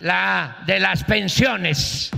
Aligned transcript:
la 0.00 0.58
de 0.66 0.80
las 0.80 1.04
pensiones. 1.04 2.10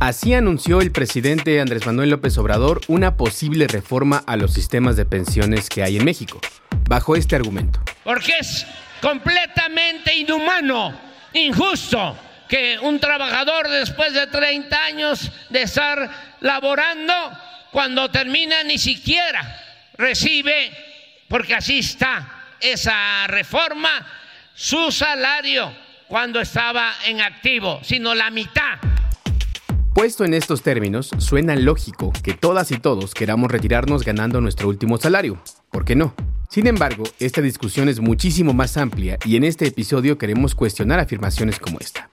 Así 0.00 0.34
anunció 0.34 0.80
el 0.80 0.92
presidente 0.92 1.60
Andrés 1.60 1.86
Manuel 1.86 2.10
López 2.10 2.36
Obrador 2.36 2.80
una 2.88 3.16
posible 3.16 3.66
reforma 3.66 4.22
a 4.26 4.36
los 4.36 4.52
sistemas 4.52 4.96
de 4.96 5.06
pensiones 5.06 5.68
que 5.68 5.82
hay 5.82 5.96
en 5.96 6.04
México, 6.04 6.40
bajo 6.88 7.16
este 7.16 7.36
argumento. 7.36 7.80
Porque 8.02 8.32
es 8.38 8.66
completamente 9.00 10.14
inhumano, 10.14 10.98
injusto, 11.32 12.18
que 12.48 12.78
un 12.80 13.00
trabajador 13.00 13.68
después 13.68 14.12
de 14.12 14.26
30 14.26 14.84
años 14.84 15.32
de 15.48 15.62
estar 15.62 16.10
laborando, 16.40 17.14
cuando 17.72 18.10
termina 18.10 18.62
ni 18.62 18.78
siquiera 18.78 19.60
recibe, 19.96 20.70
porque 21.28 21.54
así 21.54 21.78
está 21.78 22.56
esa 22.60 23.26
reforma, 23.26 24.06
su 24.54 24.92
salario 24.92 25.72
cuando 26.06 26.40
estaba 26.40 26.92
en 27.06 27.20
activo, 27.20 27.80
sino 27.82 28.14
la 28.14 28.30
mitad. 28.30 28.78
Puesto 29.92 30.24
en 30.24 30.34
estos 30.34 30.62
términos, 30.62 31.10
suena 31.18 31.56
lógico 31.56 32.12
que 32.22 32.34
todas 32.34 32.70
y 32.70 32.78
todos 32.78 33.14
queramos 33.14 33.50
retirarnos 33.50 34.04
ganando 34.04 34.40
nuestro 34.40 34.68
último 34.68 34.96
salario. 34.98 35.40
¿Por 35.70 35.84
qué 35.84 35.96
no? 35.96 36.14
Sin 36.48 36.68
embargo, 36.68 37.04
esta 37.18 37.40
discusión 37.40 37.88
es 37.88 37.98
muchísimo 38.00 38.54
más 38.54 38.76
amplia 38.76 39.18
y 39.24 39.36
en 39.36 39.44
este 39.44 39.66
episodio 39.66 40.18
queremos 40.18 40.54
cuestionar 40.54 41.00
afirmaciones 41.00 41.58
como 41.58 41.80
esta. 41.80 42.10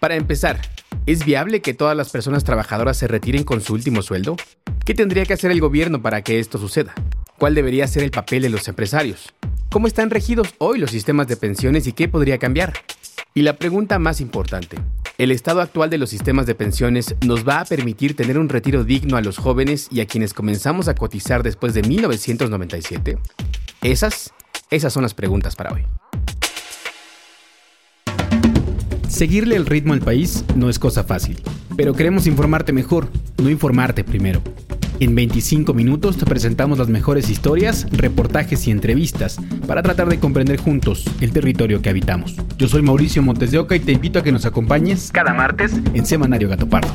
Para 0.00 0.16
empezar, 0.16 0.60
¿es 1.04 1.24
viable 1.24 1.60
que 1.60 1.74
todas 1.74 1.96
las 1.96 2.10
personas 2.10 2.42
trabajadoras 2.42 2.96
se 2.96 3.06
retiren 3.06 3.44
con 3.44 3.60
su 3.60 3.74
último 3.74 4.02
sueldo? 4.02 4.36
¿Qué 4.84 4.94
tendría 4.94 5.26
que 5.26 5.34
hacer 5.34 5.50
el 5.50 5.60
gobierno 5.60 6.00
para 6.00 6.22
que 6.22 6.38
esto 6.38 6.58
suceda? 6.58 6.94
¿Cuál 7.42 7.56
debería 7.56 7.88
ser 7.88 8.04
el 8.04 8.12
papel 8.12 8.42
de 8.42 8.50
los 8.50 8.68
empresarios? 8.68 9.34
¿Cómo 9.68 9.88
están 9.88 10.10
regidos 10.10 10.54
hoy 10.58 10.78
los 10.78 10.92
sistemas 10.92 11.26
de 11.26 11.36
pensiones 11.36 11.88
y 11.88 11.92
qué 11.92 12.06
podría 12.06 12.38
cambiar? 12.38 12.72
Y 13.34 13.42
la 13.42 13.56
pregunta 13.56 13.98
más 13.98 14.20
importante, 14.20 14.78
¿el 15.18 15.32
estado 15.32 15.60
actual 15.60 15.90
de 15.90 15.98
los 15.98 16.08
sistemas 16.08 16.46
de 16.46 16.54
pensiones 16.54 17.16
nos 17.26 17.44
va 17.44 17.58
a 17.58 17.64
permitir 17.64 18.14
tener 18.14 18.38
un 18.38 18.48
retiro 18.48 18.84
digno 18.84 19.16
a 19.16 19.22
los 19.22 19.38
jóvenes 19.38 19.88
y 19.90 20.00
a 20.00 20.06
quienes 20.06 20.34
comenzamos 20.34 20.86
a 20.86 20.94
cotizar 20.94 21.42
después 21.42 21.74
de 21.74 21.82
1997? 21.82 23.18
Esas, 23.82 24.32
esas 24.70 24.92
son 24.92 25.02
las 25.02 25.14
preguntas 25.14 25.56
para 25.56 25.72
hoy. 25.72 25.82
Seguirle 29.08 29.56
el 29.56 29.66
ritmo 29.66 29.94
al 29.94 30.00
país 30.00 30.44
no 30.54 30.70
es 30.70 30.78
cosa 30.78 31.02
fácil, 31.02 31.42
pero 31.76 31.92
queremos 31.92 32.28
informarte 32.28 32.72
mejor, 32.72 33.08
no 33.38 33.50
informarte 33.50 34.04
primero. 34.04 34.40
En 35.00 35.14
25 35.14 35.74
minutos 35.74 36.16
te 36.16 36.26
presentamos 36.26 36.78
las 36.78 36.88
mejores 36.88 37.30
historias, 37.30 37.86
reportajes 37.90 38.66
y 38.66 38.70
entrevistas 38.70 39.38
para 39.66 39.82
tratar 39.82 40.08
de 40.08 40.18
comprender 40.18 40.58
juntos 40.58 41.04
el 41.20 41.32
territorio 41.32 41.82
que 41.82 41.90
habitamos. 41.90 42.36
Yo 42.58 42.68
soy 42.68 42.82
Mauricio 42.82 43.22
Montes 43.22 43.50
de 43.50 43.58
Oca 43.58 43.74
y 43.76 43.80
te 43.80 43.92
invito 43.92 44.18
a 44.18 44.22
que 44.22 44.32
nos 44.32 44.46
acompañes 44.46 45.10
cada 45.12 45.34
martes 45.34 45.72
en 45.94 46.06
Semanario 46.06 46.48
Gato 46.48 46.68
Pardo. 46.68 46.92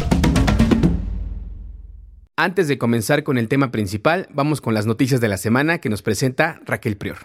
Antes 2.40 2.68
de 2.68 2.78
comenzar 2.78 3.24
con 3.24 3.40
el 3.40 3.48
tema 3.48 3.72
principal, 3.72 4.28
vamos 4.32 4.62
con 4.62 4.76
las 4.76 4.86
noticias 4.86 5.20
de 5.20 5.28
la 5.28 5.38
semana 5.38 5.80
que 5.80 5.90
nos 5.90 6.04
presenta 6.04 6.60
Raquel 6.66 6.96
Prior. 6.96 7.18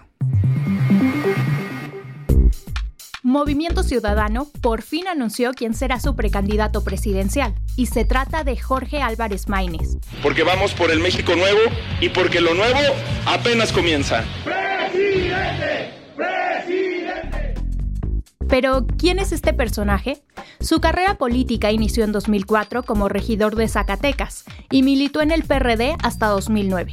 Movimiento 3.32 3.82
Ciudadano 3.82 4.46
por 4.60 4.82
fin 4.82 5.08
anunció 5.08 5.52
quién 5.54 5.72
será 5.72 5.98
su 5.98 6.14
precandidato 6.14 6.84
presidencial, 6.84 7.54
y 7.76 7.86
se 7.86 8.04
trata 8.04 8.44
de 8.44 8.58
Jorge 8.58 9.00
Álvarez 9.00 9.48
Maínez. 9.48 9.96
Porque 10.22 10.42
vamos 10.42 10.74
por 10.74 10.90
el 10.90 11.00
México 11.00 11.34
nuevo 11.34 11.60
y 12.02 12.10
porque 12.10 12.42
lo 12.42 12.52
nuevo 12.52 12.78
apenas 13.24 13.72
comienza. 13.72 14.22
¡Presidente! 14.44 15.94
¡Presidente! 16.14 17.54
Pero, 18.50 18.86
¿quién 18.98 19.18
es 19.18 19.32
este 19.32 19.54
personaje? 19.54 20.22
Su 20.60 20.82
carrera 20.82 21.16
política 21.16 21.72
inició 21.72 22.04
en 22.04 22.12
2004 22.12 22.82
como 22.82 23.08
regidor 23.08 23.56
de 23.56 23.66
Zacatecas 23.66 24.44
y 24.70 24.82
militó 24.82 25.22
en 25.22 25.30
el 25.30 25.44
PRD 25.44 25.96
hasta 26.02 26.26
2009. 26.26 26.92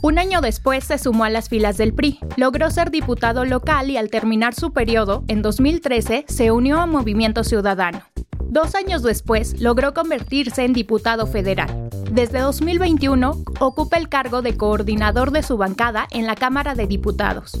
Un 0.00 0.18
año 0.18 0.40
después 0.40 0.84
se 0.84 0.96
sumó 0.96 1.24
a 1.24 1.30
las 1.30 1.48
filas 1.48 1.76
del 1.76 1.92
PRI, 1.92 2.20
logró 2.36 2.70
ser 2.70 2.92
diputado 2.92 3.44
local 3.44 3.90
y 3.90 3.96
al 3.96 4.10
terminar 4.10 4.54
su 4.54 4.72
periodo, 4.72 5.24
en 5.26 5.42
2013, 5.42 6.24
se 6.28 6.52
unió 6.52 6.80
a 6.80 6.86
Movimiento 6.86 7.42
Ciudadano. 7.42 8.02
Dos 8.44 8.76
años 8.76 9.02
después, 9.02 9.60
logró 9.60 9.94
convertirse 9.94 10.64
en 10.64 10.72
diputado 10.72 11.26
federal. 11.26 11.90
Desde 12.12 12.38
2021, 12.38 13.42
ocupa 13.58 13.96
el 13.96 14.08
cargo 14.08 14.40
de 14.40 14.56
coordinador 14.56 15.32
de 15.32 15.42
su 15.42 15.56
bancada 15.56 16.06
en 16.12 16.26
la 16.26 16.36
Cámara 16.36 16.76
de 16.76 16.86
Diputados. 16.86 17.58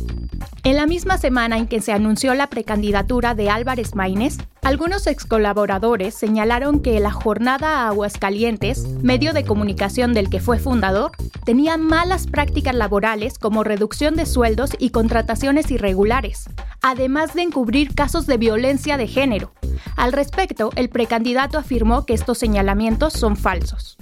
En 0.64 0.76
la 0.76 0.86
misma 0.86 1.18
semana 1.18 1.56
en 1.56 1.66
que 1.66 1.80
se 1.80 1.92
anunció 1.92 2.34
la 2.34 2.48
precandidatura 2.48 3.34
de 3.34 3.48
Álvarez 3.48 3.94
Maínez, 3.94 4.36
algunos 4.62 5.06
ex 5.06 5.24
colaboradores 5.24 6.14
señalaron 6.14 6.80
que 6.80 7.00
la 7.00 7.10
jornada 7.10 7.86
Aguascalientes, 7.86 8.86
medio 9.02 9.32
de 9.32 9.44
comunicación 9.44 10.12
del 10.12 10.28
que 10.28 10.40
fue 10.40 10.58
fundador, 10.58 11.12
tenía 11.44 11.76
malas 11.78 12.26
prácticas 12.26 12.74
laborales 12.74 13.38
como 13.38 13.64
reducción 13.64 14.14
de 14.14 14.26
sueldos 14.26 14.72
y 14.78 14.90
contrataciones 14.90 15.70
irregulares, 15.70 16.50
además 16.82 17.34
de 17.34 17.42
encubrir 17.42 17.94
casos 17.94 18.26
de 18.26 18.36
violencia 18.36 18.96
de 18.96 19.06
género. 19.06 19.52
Al 19.96 20.12
respecto, 20.12 20.70
el 20.76 20.90
precandidato 20.90 21.56
afirmó 21.56 22.04
que 22.04 22.14
estos 22.14 22.38
señalamientos 22.38 23.14
son 23.14 23.36
falsos. 23.36 23.96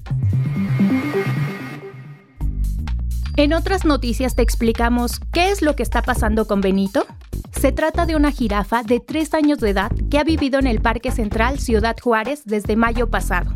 En 3.38 3.52
otras 3.52 3.84
noticias 3.84 4.34
te 4.34 4.40
explicamos 4.40 5.20
qué 5.30 5.50
es 5.50 5.60
lo 5.60 5.76
que 5.76 5.82
está 5.82 6.00
pasando 6.00 6.46
con 6.46 6.62
Benito. 6.62 7.04
Se 7.52 7.70
trata 7.70 8.06
de 8.06 8.16
una 8.16 8.32
jirafa 8.32 8.82
de 8.82 8.98
3 8.98 9.34
años 9.34 9.58
de 9.58 9.70
edad 9.70 9.92
que 10.10 10.18
ha 10.18 10.24
vivido 10.24 10.58
en 10.58 10.66
el 10.66 10.80
Parque 10.80 11.10
Central 11.10 11.58
Ciudad 11.58 11.96
Juárez 12.02 12.44
desde 12.46 12.76
mayo 12.76 13.10
pasado. 13.10 13.52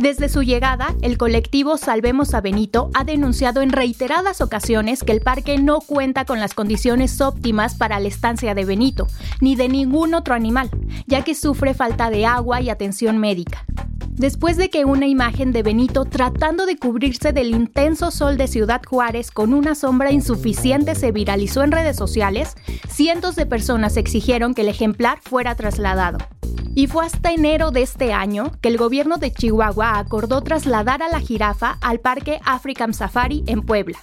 Desde 0.00 0.28
su 0.28 0.42
llegada, 0.42 0.94
el 1.02 1.18
colectivo 1.18 1.76
Salvemos 1.76 2.34
a 2.34 2.40
Benito 2.40 2.90
ha 2.94 3.04
denunciado 3.04 3.62
en 3.62 3.72
reiteradas 3.72 4.40
ocasiones 4.40 5.02
que 5.02 5.12
el 5.12 5.20
parque 5.20 5.58
no 5.58 5.80
cuenta 5.80 6.24
con 6.24 6.38
las 6.38 6.54
condiciones 6.54 7.20
óptimas 7.20 7.74
para 7.74 7.98
la 7.98 8.08
estancia 8.08 8.54
de 8.54 8.64
Benito, 8.64 9.08
ni 9.40 9.56
de 9.56 9.68
ningún 9.68 10.14
otro 10.14 10.34
animal, 10.34 10.70
ya 11.06 11.22
que 11.22 11.34
sufre 11.34 11.74
falta 11.74 12.10
de 12.10 12.26
agua 12.26 12.60
y 12.60 12.70
atención 12.70 13.18
médica 13.18 13.64
después 14.18 14.56
de 14.56 14.68
que 14.68 14.84
una 14.84 15.06
imagen 15.06 15.52
de 15.52 15.62
Benito 15.62 16.04
tratando 16.04 16.66
de 16.66 16.76
cubrirse 16.76 17.32
del 17.32 17.50
intenso 17.50 18.10
sol 18.10 18.36
de 18.36 18.48
Ciudad 18.48 18.82
Juárez 18.84 19.30
con 19.30 19.54
una 19.54 19.74
sombra 19.74 20.10
insuficiente 20.10 20.94
se 20.94 21.12
viralizó 21.12 21.62
en 21.62 21.72
redes 21.72 21.96
sociales, 21.96 22.56
cientos 22.88 23.36
de 23.36 23.46
personas 23.46 23.96
exigieron 23.96 24.54
que 24.54 24.62
el 24.62 24.68
ejemplar 24.68 25.20
fuera 25.22 25.54
trasladado. 25.54 26.18
Y 26.74 26.86
fue 26.86 27.06
hasta 27.06 27.32
enero 27.32 27.70
de 27.70 27.82
este 27.82 28.12
año 28.12 28.52
que 28.60 28.68
el 28.68 28.76
gobierno 28.76 29.18
de 29.18 29.32
Chihuahua 29.32 29.77
acordó 29.82 30.42
trasladar 30.42 31.02
a 31.02 31.08
la 31.08 31.20
jirafa 31.20 31.78
al 31.80 32.00
Parque 32.00 32.40
African 32.44 32.94
Safari 32.94 33.44
en 33.46 33.62
Puebla. 33.62 33.98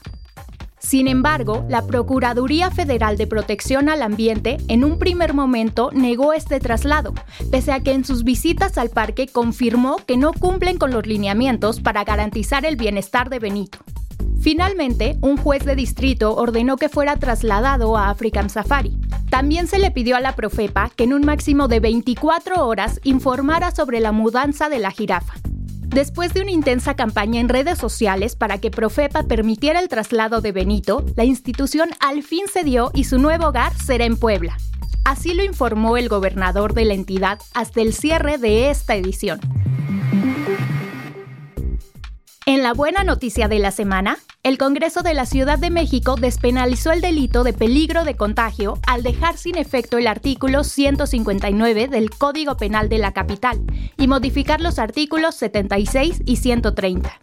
Sin 0.86 1.08
embargo, 1.08 1.66
la 1.68 1.81
Procuraduría 1.88 2.69
Federal 2.69 3.18
de 3.18 3.25
Protección 3.25 3.90
al 3.90 4.03
Ambiente 4.03 4.58
en 4.68 4.84
un 4.84 5.00
primer 5.00 5.34
momento 5.34 5.90
negó 5.91 6.34
este 6.34 6.59
traslado, 6.59 7.16
pese 7.50 7.72
a 7.72 7.80
que 7.80 7.91
en 7.91 8.06
sus 8.06 8.24
visitas 8.24 8.78
al 8.78 8.91
parque 8.91 9.28
confirmó 9.28 9.98
que 10.06 10.16
no 10.16 10.31
cumplen 10.31 10.77
con 10.77 10.92
los 10.92 11.07
lineamientos 11.07 11.81
para 11.81 12.04
garantizar 12.04 12.66
el 12.66 12.75
bienestar 12.75 13.31
de 13.31 13.39
Benito. 13.39 13.80
Finalmente, 14.39 15.18
un 15.21 15.38
juez 15.38 15.66
de 15.66 15.75
distrito 15.75 16.36
ordenó 16.36 16.78
que 16.78 16.88
fuera 16.88 17.16
trasladado 17.16 17.98
a 17.98 18.12
African 18.12 18.51
Safari. 18.51 18.95
También 19.31 19.66
se 19.66 19.80
le 19.80 19.89
pidió 19.89 20.16
a 20.16 20.21
la 20.21 20.36
Profepa 20.36 20.92
que 20.95 21.06
en 21.06 21.13
un 21.13 21.25
máximo 21.25 21.68
de 21.68 21.80
24 21.80 22.63
horas 22.63 23.00
informara 23.04 23.71
sobre 23.71 24.00
la 24.01 24.12
mudanza 24.12 24.69
de 24.69 24.78
la 24.78 24.92
jirafa. 24.92 25.33
Después 25.95 26.33
de 26.33 26.42
una 26.42 26.51
intensa 26.51 26.97
campaña 26.97 27.39
en 27.39 27.47
redes 27.47 27.77
sociales 27.77 28.36
para 28.36 28.57
que 28.57 28.69
Profepa 28.69 29.24
permitiera 29.24 29.80
el 29.80 29.88
traslado 29.88 30.42
de 30.42 30.51
Benito, 30.51 31.06
la 31.15 31.24
institución 31.24 31.92
al 32.01 32.21
fin 32.21 32.47
cedió 32.51 32.92
y 32.94 33.06
su 33.06 33.18
nuevo 33.18 33.47
hogar 33.47 33.74
será 33.75 34.03
en 34.03 34.18
Puebla. 34.18 34.57
Así 35.06 35.33
lo 35.33 35.42
informó 35.42 35.95
el 35.95 36.09
gobernador 36.09 36.74
de 36.74 36.83
la 36.83 36.95
entidad 36.95 37.39
hasta 37.53 37.80
el 37.80 37.94
cierre 37.94 38.38
de 38.38 38.69
esta 38.71 38.95
edición. 38.95 39.39
En 42.47 42.62
la 42.62 42.75
buena 42.75 43.03
noticia 43.03 43.47
de 43.47 43.57
la 43.57 43.71
semana, 43.71 44.19
el 44.44 44.59
Congreso 44.59 45.01
de 45.01 45.15
la 45.15 45.25
Ciudad 45.25 45.57
de 45.57 45.71
México 45.71 46.15
despenalizó 46.15 46.92
el 46.92 47.01
delito 47.01 47.44
de 47.44 47.53
peligro 47.53 48.03
de 48.03 48.15
contagio 48.15 48.77
al 48.86 49.01
dejar 49.01 49.36
sin 49.36 49.57
efecto 49.57 49.97
el 49.97 50.06
artículo 50.06 50.63
159 50.63 51.88
del 51.88 52.12
Código 52.12 52.56
Penal 52.56 52.88
de 52.88 53.00
la 53.00 53.13
capital 53.13 53.63
y 53.97 54.07
modificar 54.07 54.62
los 54.62 54.77
artículos 54.77 55.33
76 55.33 56.21
y 56.24 56.36
130. 56.36 57.19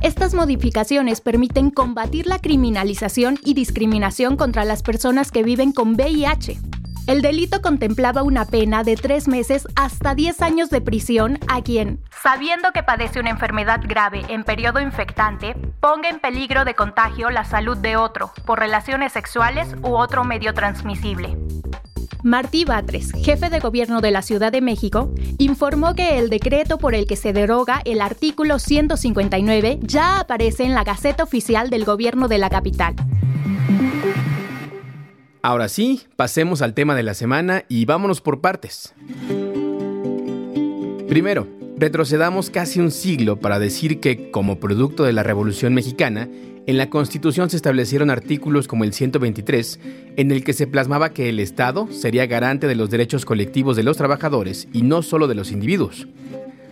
Estas 0.00 0.32
modificaciones 0.32 1.20
permiten 1.20 1.70
combatir 1.70 2.26
la 2.26 2.38
criminalización 2.38 3.38
y 3.44 3.52
discriminación 3.52 4.38
contra 4.38 4.64
las 4.64 4.82
personas 4.82 5.30
que 5.30 5.42
viven 5.42 5.72
con 5.72 5.92
VIH, 5.92 6.58
el 7.06 7.20
delito 7.20 7.60
contemplaba 7.60 8.22
una 8.22 8.46
pena 8.46 8.82
de 8.82 8.96
tres 8.96 9.28
meses 9.28 9.68
hasta 9.76 10.14
10 10.14 10.40
años 10.42 10.70
de 10.70 10.80
prisión 10.80 11.38
a 11.48 11.62
quien, 11.62 12.00
sabiendo 12.22 12.72
que 12.72 12.82
padece 12.82 13.20
una 13.20 13.30
enfermedad 13.30 13.80
grave 13.86 14.22
en 14.28 14.44
periodo 14.44 14.80
infectante, 14.80 15.54
ponga 15.80 16.08
en 16.08 16.18
peligro 16.18 16.64
de 16.64 16.74
contagio 16.74 17.30
la 17.30 17.44
salud 17.44 17.76
de 17.76 17.96
otro 17.96 18.32
por 18.46 18.58
relaciones 18.58 19.12
sexuales 19.12 19.68
u 19.82 19.96
otro 19.96 20.24
medio 20.24 20.54
transmisible. 20.54 21.36
Martí 22.22 22.64
Batres, 22.64 23.12
jefe 23.12 23.50
de 23.50 23.60
gobierno 23.60 24.00
de 24.00 24.10
la 24.10 24.22
Ciudad 24.22 24.50
de 24.50 24.62
México, 24.62 25.12
informó 25.36 25.94
que 25.94 26.18
el 26.18 26.30
decreto 26.30 26.78
por 26.78 26.94
el 26.94 27.06
que 27.06 27.16
se 27.16 27.34
deroga 27.34 27.82
el 27.84 28.00
artículo 28.00 28.58
159 28.58 29.80
ya 29.82 30.20
aparece 30.20 30.64
en 30.64 30.74
la 30.74 30.84
Gaceta 30.84 31.22
Oficial 31.22 31.68
del 31.68 31.84
Gobierno 31.84 32.28
de 32.28 32.38
la 32.38 32.48
capital. 32.48 32.94
Ahora 35.44 35.68
sí, 35.68 36.00
pasemos 36.16 36.62
al 36.62 36.72
tema 36.72 36.94
de 36.94 37.02
la 37.02 37.12
semana 37.12 37.66
y 37.68 37.84
vámonos 37.84 38.22
por 38.22 38.40
partes. 38.40 38.94
Primero, 41.06 41.46
retrocedamos 41.76 42.48
casi 42.48 42.80
un 42.80 42.90
siglo 42.90 43.38
para 43.38 43.58
decir 43.58 44.00
que, 44.00 44.30
como 44.30 44.58
producto 44.58 45.04
de 45.04 45.12
la 45.12 45.22
Revolución 45.22 45.74
Mexicana, 45.74 46.30
en 46.66 46.78
la 46.78 46.88
Constitución 46.88 47.50
se 47.50 47.56
establecieron 47.56 48.08
artículos 48.08 48.66
como 48.66 48.84
el 48.84 48.94
123, 48.94 49.80
en 50.16 50.30
el 50.30 50.44
que 50.44 50.54
se 50.54 50.66
plasmaba 50.66 51.10
que 51.10 51.28
el 51.28 51.38
Estado 51.38 51.88
sería 51.92 52.24
garante 52.24 52.66
de 52.66 52.76
los 52.76 52.88
derechos 52.88 53.26
colectivos 53.26 53.76
de 53.76 53.82
los 53.82 53.98
trabajadores 53.98 54.66
y 54.72 54.80
no 54.80 55.02
solo 55.02 55.28
de 55.28 55.34
los 55.34 55.52
individuos. 55.52 56.08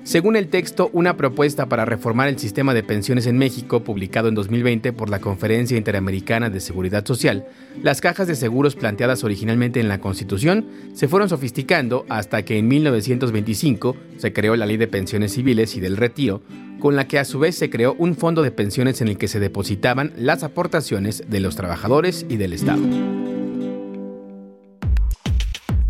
Según 0.04 0.34
el 0.34 0.48
texto, 0.48 0.90
una 0.92 1.16
propuesta 1.16 1.66
para 1.66 1.84
reformar 1.84 2.26
el 2.28 2.36
sistema 2.36 2.74
de 2.74 2.82
pensiones 2.82 3.26
en 3.28 3.38
México, 3.38 3.84
publicado 3.84 4.28
en 4.28 4.34
2020 4.34 4.92
por 4.92 5.08
la 5.08 5.20
Conferencia 5.20 5.76
Interamericana 5.76 6.50
de 6.50 6.58
Seguridad 6.58 7.06
Social, 7.06 7.46
las 7.84 8.00
cajas 8.00 8.26
de 8.26 8.34
seguros 8.34 8.74
planteadas 8.74 9.22
originalmente 9.22 9.78
en 9.78 9.88
la 9.88 10.00
Constitución 10.00 10.66
se 10.92 11.06
fueron 11.06 11.28
sofisticando 11.28 12.04
hasta 12.08 12.44
que 12.44 12.58
en 12.58 12.66
1925 12.66 13.96
se 14.18 14.32
creó 14.32 14.56
la 14.56 14.66
Ley 14.66 14.76
de 14.76 14.88
Pensiones 14.88 15.34
Civiles 15.34 15.76
y 15.76 15.80
del 15.80 15.96
Retiro, 15.96 16.42
con 16.80 16.96
la 16.96 17.06
que 17.06 17.20
a 17.20 17.24
su 17.24 17.38
vez 17.38 17.54
se 17.54 17.70
creó 17.70 17.94
un 17.96 18.16
fondo 18.16 18.42
de 18.42 18.50
pensiones 18.50 19.00
en 19.02 19.08
el 19.08 19.18
que 19.18 19.28
se 19.28 19.38
depositaban 19.38 20.12
las 20.16 20.42
aportaciones 20.42 21.22
de 21.28 21.38
los 21.38 21.54
trabajadores 21.54 22.26
y 22.28 22.38
del 22.38 22.54
Estado. 22.54 22.82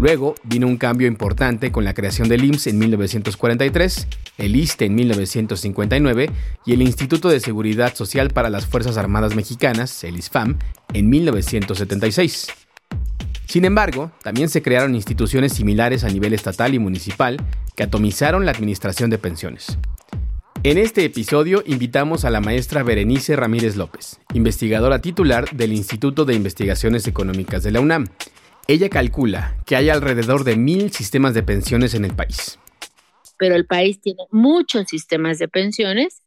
Luego 0.02 0.34
vino 0.42 0.66
un 0.66 0.78
cambio 0.78 1.06
importante 1.06 1.70
con 1.70 1.84
la 1.84 1.94
creación 1.94 2.28
del 2.28 2.44
IMSS 2.44 2.66
en 2.66 2.78
1943, 2.80 4.08
el 4.36 4.56
ISTE 4.56 4.86
en 4.86 4.96
1959 4.96 6.28
y 6.66 6.72
el 6.72 6.82
Instituto 6.82 7.28
de 7.28 7.38
Seguridad 7.38 7.94
Social 7.94 8.30
para 8.30 8.50
las 8.50 8.66
Fuerzas 8.66 8.96
Armadas 8.96 9.36
Mexicanas, 9.36 10.02
el 10.02 10.16
ISFAM, 10.16 10.58
en 10.92 11.08
1976. 11.08 12.48
Sin 13.46 13.64
embargo, 13.64 14.10
también 14.24 14.48
se 14.48 14.60
crearon 14.60 14.96
instituciones 14.96 15.52
similares 15.52 16.02
a 16.02 16.08
nivel 16.08 16.34
estatal 16.34 16.74
y 16.74 16.80
municipal 16.80 17.36
que 17.76 17.84
atomizaron 17.84 18.44
la 18.44 18.50
administración 18.50 19.08
de 19.08 19.18
pensiones. 19.18 19.78
En 20.64 20.78
este 20.78 21.04
episodio 21.04 21.62
invitamos 21.64 22.24
a 22.24 22.30
la 22.30 22.40
maestra 22.40 22.82
Berenice 22.82 23.36
Ramírez 23.36 23.76
López, 23.76 24.18
investigadora 24.34 25.00
titular 25.00 25.48
del 25.50 25.72
Instituto 25.72 26.24
de 26.24 26.34
Investigaciones 26.34 27.06
Económicas 27.06 27.62
de 27.62 27.70
la 27.70 27.80
UNAM, 27.80 28.08
ella 28.66 28.88
calcula 28.88 29.56
que 29.66 29.76
hay 29.76 29.88
alrededor 29.88 30.44
de 30.44 30.56
mil 30.56 30.92
sistemas 30.92 31.34
de 31.34 31.42
pensiones 31.42 31.94
en 31.94 32.04
el 32.04 32.14
país. 32.14 32.58
Pero 33.38 33.54
el 33.54 33.66
país 33.66 34.00
tiene 34.00 34.24
muchos 34.30 34.88
sistemas 34.88 35.38
de 35.38 35.48
pensiones 35.48 36.22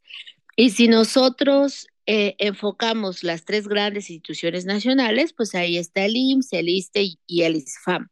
y 0.56 0.72
si 0.72 0.88
nosotros 0.88 1.88
eh, 2.06 2.36
enfocamos 2.38 3.24
las 3.24 3.46
tres 3.46 3.68
grandes 3.68 4.10
instituciones 4.10 4.66
nacionales, 4.66 5.34
pues 5.34 5.56
ahí 5.56 5.78
está 5.78 6.06
el 6.06 6.16
IMSS, 6.16 6.54
el 6.54 6.70
ISTE 6.70 7.18
y 7.26 7.42
el 7.44 7.56
ISFAM. 7.56 8.10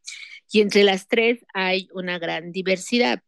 Y 0.52 0.62
entre 0.62 0.84
las 0.84 1.08
tres 1.08 1.46
hay 1.54 1.90
una 1.94 2.20
gran 2.20 2.52
diversidad. 2.52 3.22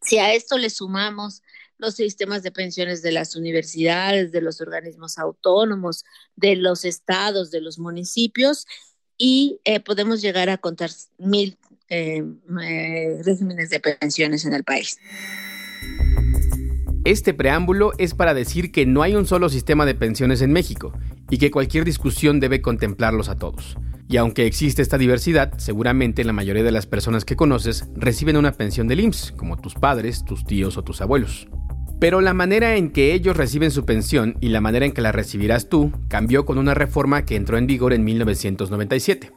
Si 0.00 0.18
a 0.18 0.34
esto 0.34 0.58
le 0.58 0.70
sumamos 0.70 1.42
los 1.78 1.94
sistemas 1.94 2.42
de 2.42 2.52
pensiones 2.52 3.02
de 3.02 3.12
las 3.12 3.34
universidades, 3.34 4.32
de 4.32 4.40
los 4.40 4.60
organismos 4.60 5.18
autónomos, 5.18 6.04
de 6.36 6.56
los 6.56 6.84
estados, 6.84 7.50
de 7.50 7.60
los 7.60 7.78
municipios, 7.78 8.66
y 9.18 9.60
eh, 9.64 9.80
podemos 9.80 10.20
llegar 10.22 10.50
a 10.50 10.58
contar 10.58 10.90
mil 11.18 11.56
eh, 11.88 12.24
eh, 12.62 13.22
regímenes 13.24 13.70
de 13.70 13.80
pensiones 13.80 14.44
en 14.44 14.54
el 14.54 14.64
país. 14.64 14.98
Este 17.04 17.34
preámbulo 17.34 17.92
es 17.98 18.14
para 18.14 18.32
decir 18.32 18.70
que 18.70 18.86
no 18.86 19.02
hay 19.02 19.16
un 19.16 19.26
solo 19.26 19.48
sistema 19.48 19.84
de 19.84 19.94
pensiones 19.94 20.40
en 20.40 20.52
México 20.52 20.92
y 21.30 21.38
que 21.38 21.50
cualquier 21.50 21.84
discusión 21.84 22.38
debe 22.38 22.62
contemplarlos 22.62 23.28
a 23.28 23.36
todos. 23.36 23.76
Y 24.08 24.18
aunque 24.18 24.46
existe 24.46 24.82
esta 24.82 24.98
diversidad, 24.98 25.54
seguramente 25.58 26.22
la 26.22 26.32
mayoría 26.32 26.62
de 26.62 26.70
las 26.70 26.86
personas 26.86 27.24
que 27.24 27.34
conoces 27.34 27.88
reciben 27.94 28.36
una 28.36 28.52
pensión 28.52 28.86
del 28.86 29.00
IMSS, 29.00 29.32
como 29.32 29.56
tus 29.56 29.74
padres, 29.74 30.24
tus 30.24 30.44
tíos 30.44 30.76
o 30.76 30.84
tus 30.84 31.00
abuelos. 31.00 31.48
Pero 32.02 32.20
la 32.20 32.34
manera 32.34 32.74
en 32.74 32.90
que 32.90 33.14
ellos 33.14 33.36
reciben 33.36 33.70
su 33.70 33.84
pensión 33.84 34.36
y 34.40 34.48
la 34.48 34.60
manera 34.60 34.84
en 34.84 34.90
que 34.90 35.02
la 35.02 35.12
recibirás 35.12 35.68
tú 35.68 35.92
cambió 36.08 36.44
con 36.44 36.58
una 36.58 36.74
reforma 36.74 37.24
que 37.24 37.36
entró 37.36 37.58
en 37.58 37.68
vigor 37.68 37.92
en 37.92 38.02
1997. 38.02 39.30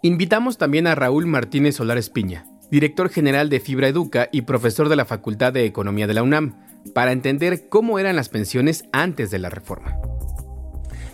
Invitamos 0.00 0.56
también 0.56 0.86
a 0.86 0.94
Raúl 0.94 1.26
Martínez 1.26 1.76
Solar 1.76 1.98
Espiña, 1.98 2.46
director 2.70 3.10
general 3.10 3.50
de 3.50 3.60
Fibra 3.60 3.88
Educa 3.88 4.30
y 4.32 4.40
profesor 4.40 4.88
de 4.88 4.96
la 4.96 5.04
Facultad 5.04 5.52
de 5.52 5.66
Economía 5.66 6.06
de 6.06 6.14
la 6.14 6.22
UNAM, 6.22 6.56
para 6.94 7.12
entender 7.12 7.68
cómo 7.68 7.98
eran 7.98 8.16
las 8.16 8.30
pensiones 8.30 8.86
antes 8.92 9.30
de 9.30 9.38
la 9.38 9.50
reforma. 9.50 9.98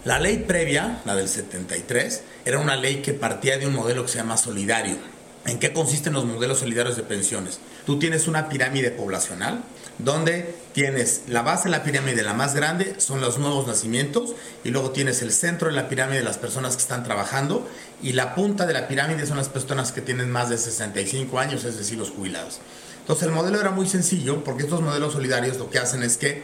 La 0.05 0.21
ley 0.21 0.45
previa, 0.47 1.01
la 1.05 1.17
del 1.17 1.27
73, 1.27 2.23
era 2.45 2.61
una 2.61 2.77
ley 2.77 3.03
que 3.03 3.13
partía 3.13 3.59
de 3.59 3.67
un 3.67 3.75
modelo 3.75 4.03
que 4.03 4.09
se 4.13 4.19
llama 4.19 4.37
solidario. 4.37 5.16
¿En 5.47 5.61
qué 5.61 5.73
consisten 5.73 6.13
los 6.13 6.25
modelos 6.25 6.59
solidarios 6.59 6.97
de 6.97 7.05
pensiones? 7.05 7.61
Tú 7.87 7.99
tienes 7.99 8.27
una 8.27 8.49
pirámide 8.49 8.91
poblacional 8.91 9.63
donde 9.99 10.55
tienes 10.73 11.23
la 11.29 11.43
base 11.43 11.65
de 11.65 11.71
la 11.71 11.85
pirámide, 11.85 12.23
la 12.23 12.35
más 12.35 12.55
grande, 12.55 12.97
son 12.99 13.21
los 13.21 13.39
nuevos 13.39 13.67
nacimientos, 13.67 14.35
y 14.65 14.71
luego 14.71 14.91
tienes 14.91 15.23
el 15.23 15.33
centro 15.33 15.69
de 15.69 15.75
la 15.75 15.89
pirámide 15.89 16.19
de 16.19 16.25
las 16.25 16.37
personas 16.37 16.77
que 16.77 16.83
están 16.83 17.05
trabajando, 17.05 17.67
y 18.03 18.13
la 18.13 18.35
punta 18.35 18.67
de 18.67 18.75
la 18.75 18.89
pirámide 18.89 19.25
son 19.25 19.39
las 19.39 19.49
personas 19.49 19.93
que 19.93 20.03
tienen 20.03 20.31
más 20.31 20.51
de 20.51 20.59
65 20.59 21.39
años, 21.39 21.65
es 21.65 21.79
decir, 21.79 21.97
los 21.97 22.11
jubilados. 22.11 22.61
Entonces 23.01 23.29
el 23.29 23.33
modelo 23.33 23.61
era 23.61 23.71
muy 23.71 23.89
sencillo, 23.89 24.45
porque 24.45 24.65
estos 24.65 24.83
modelos 24.83 25.13
solidarios 25.13 25.57
lo 25.57 25.71
que 25.71 25.79
hacen 25.79 26.03
es 26.03 26.17
que 26.17 26.43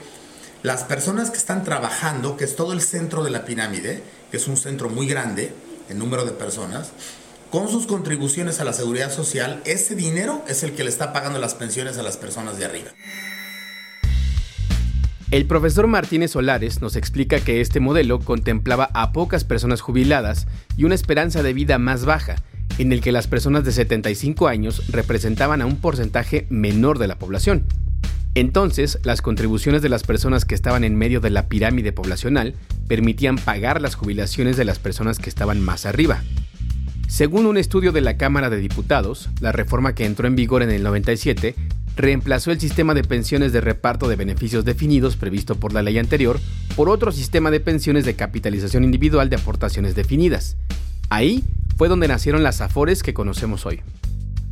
las 0.62 0.85
personas 0.85 1.30
que 1.30 1.38
están 1.38 1.64
trabajando, 1.64 2.37
que 2.37 2.44
es 2.44 2.56
todo 2.56 2.73
el 2.73 2.80
centro 2.80 3.25
de 3.25 3.30
la 3.30 3.44
pirámide, 3.44 4.02
que 4.30 4.37
es 4.37 4.47
un 4.47 4.56
centro 4.56 4.88
muy 4.88 5.06
grande 5.09 5.52
en 5.88 5.99
número 5.99 6.25
de 6.25 6.30
personas, 6.30 6.92
con 7.52 7.68
sus 7.68 7.87
contribuciones 7.87 8.61
a 8.61 8.64
la 8.64 8.73
seguridad 8.73 9.12
social, 9.12 9.61
ese 9.66 9.94
dinero 9.94 10.42
es 10.49 10.62
el 10.62 10.73
que 10.73 10.85
le 10.85 10.88
está 10.88 11.12
pagando 11.12 11.38
las 11.38 11.54
pensiones 11.54 11.99
a 11.99 12.02
las 12.02 12.16
personas 12.16 12.56
de 12.56 12.64
arriba. 12.64 12.90
El 15.30 15.44
profesor 15.44 15.87
Martínez 15.87 16.30
Solares 16.30 16.80
nos 16.80 16.97
explica 16.97 17.40
que 17.40 17.61
este 17.61 17.78
modelo 17.78 18.21
contemplaba 18.21 18.88
a 18.94 19.12
pocas 19.12 19.44
personas 19.44 19.82
jubiladas 19.82 20.47
y 20.78 20.85
una 20.85 20.94
esperanza 20.94 21.42
de 21.42 21.52
vida 21.52 21.76
más 21.76 22.06
baja, 22.06 22.37
en 22.78 22.90
el 22.90 23.02
que 23.02 23.12
las 23.12 23.26
personas 23.26 23.64
de 23.64 23.73
75 23.73 24.49
años 24.49 24.90
representaban 24.90 25.61
a 25.61 25.66
un 25.66 25.76
porcentaje 25.76 26.47
menor 26.49 26.99
de 26.99 27.09
la 27.09 27.18
población. 27.18 27.66
Entonces, 28.35 28.99
las 29.02 29.21
contribuciones 29.21 29.82
de 29.82 29.90
las 29.90 30.04
personas 30.04 30.47
que 30.47 30.54
estaban 30.54 30.85
en 30.85 30.97
medio 30.97 31.21
de 31.21 31.28
la 31.28 31.49
pirámide 31.49 31.92
poblacional 31.92 32.54
permitían 32.88 33.37
pagar 33.37 33.82
las 33.82 33.94
jubilaciones 33.94 34.56
de 34.56 34.64
las 34.64 34.78
personas 34.78 35.18
que 35.18 35.28
estaban 35.28 35.61
más 35.61 35.85
arriba. 35.85 36.23
Según 37.09 37.47
un 37.47 37.59
estudio 37.59 37.92
de 37.92 38.00
la 38.00 38.16
Cámara 38.16 38.50
de 38.50 38.56
Diputados, 38.56 39.28
la 39.40 39.52
reforma 39.52 39.94
que 39.94 40.06
entró 40.06 40.26
en 40.26 40.37
vigor 40.37 40.62
en 40.62 40.71
el 40.71 40.82
97 40.82 41.54
reemplazó 41.97 42.50
el 42.50 42.61
sistema 42.61 42.94
de 42.94 43.04
pensiones 43.04 43.52
de 43.52 43.61
reparto 43.61 44.09
de 44.09 44.16
beneficios 44.16 44.64
definidos 44.64 45.16
previsto 45.16 45.56
por 45.56 45.73
la 45.73 45.82
ley 45.82 45.99
anterior 45.99 46.40
por 46.75 46.88
otro 46.88 47.12
sistema 47.12 47.50
de 47.50 47.61
pensiones 47.61 48.04
de 48.04 48.16
capitalización 48.16 48.85
individual 48.85 49.28
de 49.28 49.37
aportaciones 49.37 49.94
definidas. 49.94 50.56
Ahí 51.11 51.44
fue 51.76 51.88
donde 51.88 52.09
nacieron 52.09 52.42
las 52.42 52.61
AFORES 52.61 53.02
que 53.02 53.14
conocemos 53.14 53.66
hoy. 53.66 53.80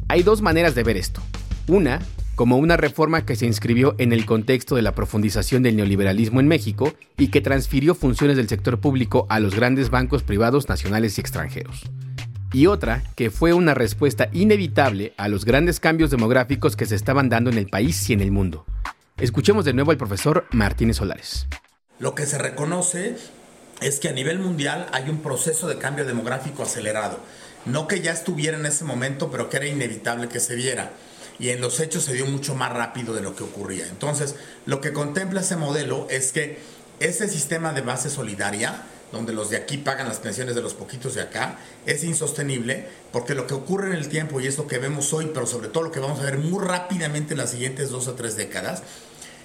Hay 0.09 0.23
dos 0.23 0.43
maneras 0.43 0.75
de 0.75 0.83
ver 0.83 0.97
esto. 0.97 1.23
Una, 1.67 2.01
como 2.35 2.59
una 2.59 2.77
reforma 2.77 3.25
que 3.25 3.37
se 3.37 3.47
inscribió 3.47 3.95
en 3.99 4.13
el 4.13 4.27
contexto 4.27 4.77
de 4.77 4.83
la 4.83 4.95
profundización 4.95 5.63
del 5.63 5.77
neoliberalismo 5.77 6.41
en 6.41 6.49
México 6.49 6.93
y 7.17 7.29
que 7.29 7.41
transfirió 7.41 7.95
funciones 7.95 8.37
del 8.37 8.49
sector 8.49 8.81
público 8.81 9.27
a 9.31 9.41
los 9.41 9.55
grandes 9.55 9.91
bancos 9.91 10.23
privados 10.23 10.69
nacionales 10.69 11.17
y 11.17 11.21
extranjeros 11.21 11.85
y 12.53 12.67
otra 12.67 13.03
que 13.17 13.31
fue 13.31 13.53
una 13.53 13.75
respuesta 13.75 14.29
inevitable 14.33 15.15
a 15.17 15.29
los 15.29 15.45
grandes 15.45 15.81
cambios 15.81 16.11
demográficos 16.11 16.77
que 16.77 16.87
se 16.87 16.97
estaban 16.97 17.29
dando 17.29 17.51
en 17.51 17.59
el 17.59 17.69
país 17.69 18.09
y 18.11 18.13
en 18.13 18.21
el 18.21 18.31
mundo. 18.33 18.65
Escuchemos 19.19 19.65
de 19.65 19.73
nuevo 19.73 19.91
al 19.91 19.99
profesor 19.99 20.47
Martínez 20.51 20.97
Solares. 20.97 21.47
Lo 21.99 22.15
que 22.15 22.27
se 22.27 22.39
reconoce 22.39 23.17
es 23.81 24.01
que 24.01 24.09
a 24.09 24.13
nivel 24.13 24.39
mundial 24.39 24.87
hay 24.93 25.09
un 25.11 25.21
proceso 25.21 25.69
de 25.69 25.79
cambio 25.79 26.05
demográfico 26.05 26.63
acelerado. 26.63 27.21
No 27.67 27.87
que 27.87 28.01
ya 28.01 28.13
estuviera 28.13 28.59
en 28.59 28.67
ese 28.67 28.85
momento, 28.85 29.31
pero 29.31 29.51
que 29.51 29.59
era 29.59 29.67
inevitable 29.67 30.29
que 30.29 30.41
se 30.41 30.55
viera. 30.55 30.93
Y 31.39 31.51
en 31.51 31.61
los 31.61 31.81
hechos 31.81 32.05
se 32.05 32.15
dio 32.15 32.27
mucho 32.27 32.55
más 32.55 32.73
rápido 32.73 33.15
de 33.15 33.23
lo 33.23 33.37
que 33.37 33.45
ocurría. 33.45 33.87
Entonces, 33.87 34.37
lo 34.67 34.81
que 34.81 34.93
contempla 34.93 35.41
ese 35.41 35.57
modelo 35.57 36.07
es 36.11 36.33
que 36.33 36.59
ese 37.01 37.29
sistema 37.29 37.73
de 37.73 37.81
base 37.81 38.11
solidaria, 38.11 38.83
donde 39.13 39.33
los 39.33 39.51
de 39.51 39.57
aquí 39.57 39.79
pagan 39.79 40.09
las 40.09 40.19
pensiones 40.19 40.55
de 40.55 40.63
los 40.63 40.75
poquitos 40.75 41.15
de 41.15 41.23
acá, 41.23 41.59
es 41.87 42.05
insostenible 42.05 42.87
porque 43.13 43.35
lo 43.35 43.47
que 43.47 43.55
ocurre 43.55 43.89
en 43.89 43.95
el 43.95 44.09
tiempo, 44.09 44.41
y 44.41 44.47
es 44.47 44.59
lo 44.59 44.67
que 44.67 44.79
vemos 44.79 45.13
hoy, 45.13 45.31
pero 45.33 45.47
sobre 45.47 45.69
todo 45.69 45.85
lo 45.85 45.93
que 45.93 46.01
vamos 46.01 46.21
a 46.21 46.25
ver 46.25 46.39
muy 46.39 46.65
rápidamente 46.65 47.35
en 47.35 47.39
las 47.39 47.51
siguientes 47.51 47.91
dos 47.91 48.09
o 48.09 48.15
tres 48.15 48.37
décadas, 48.37 48.83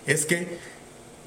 es 0.06 0.26
que 0.26 0.58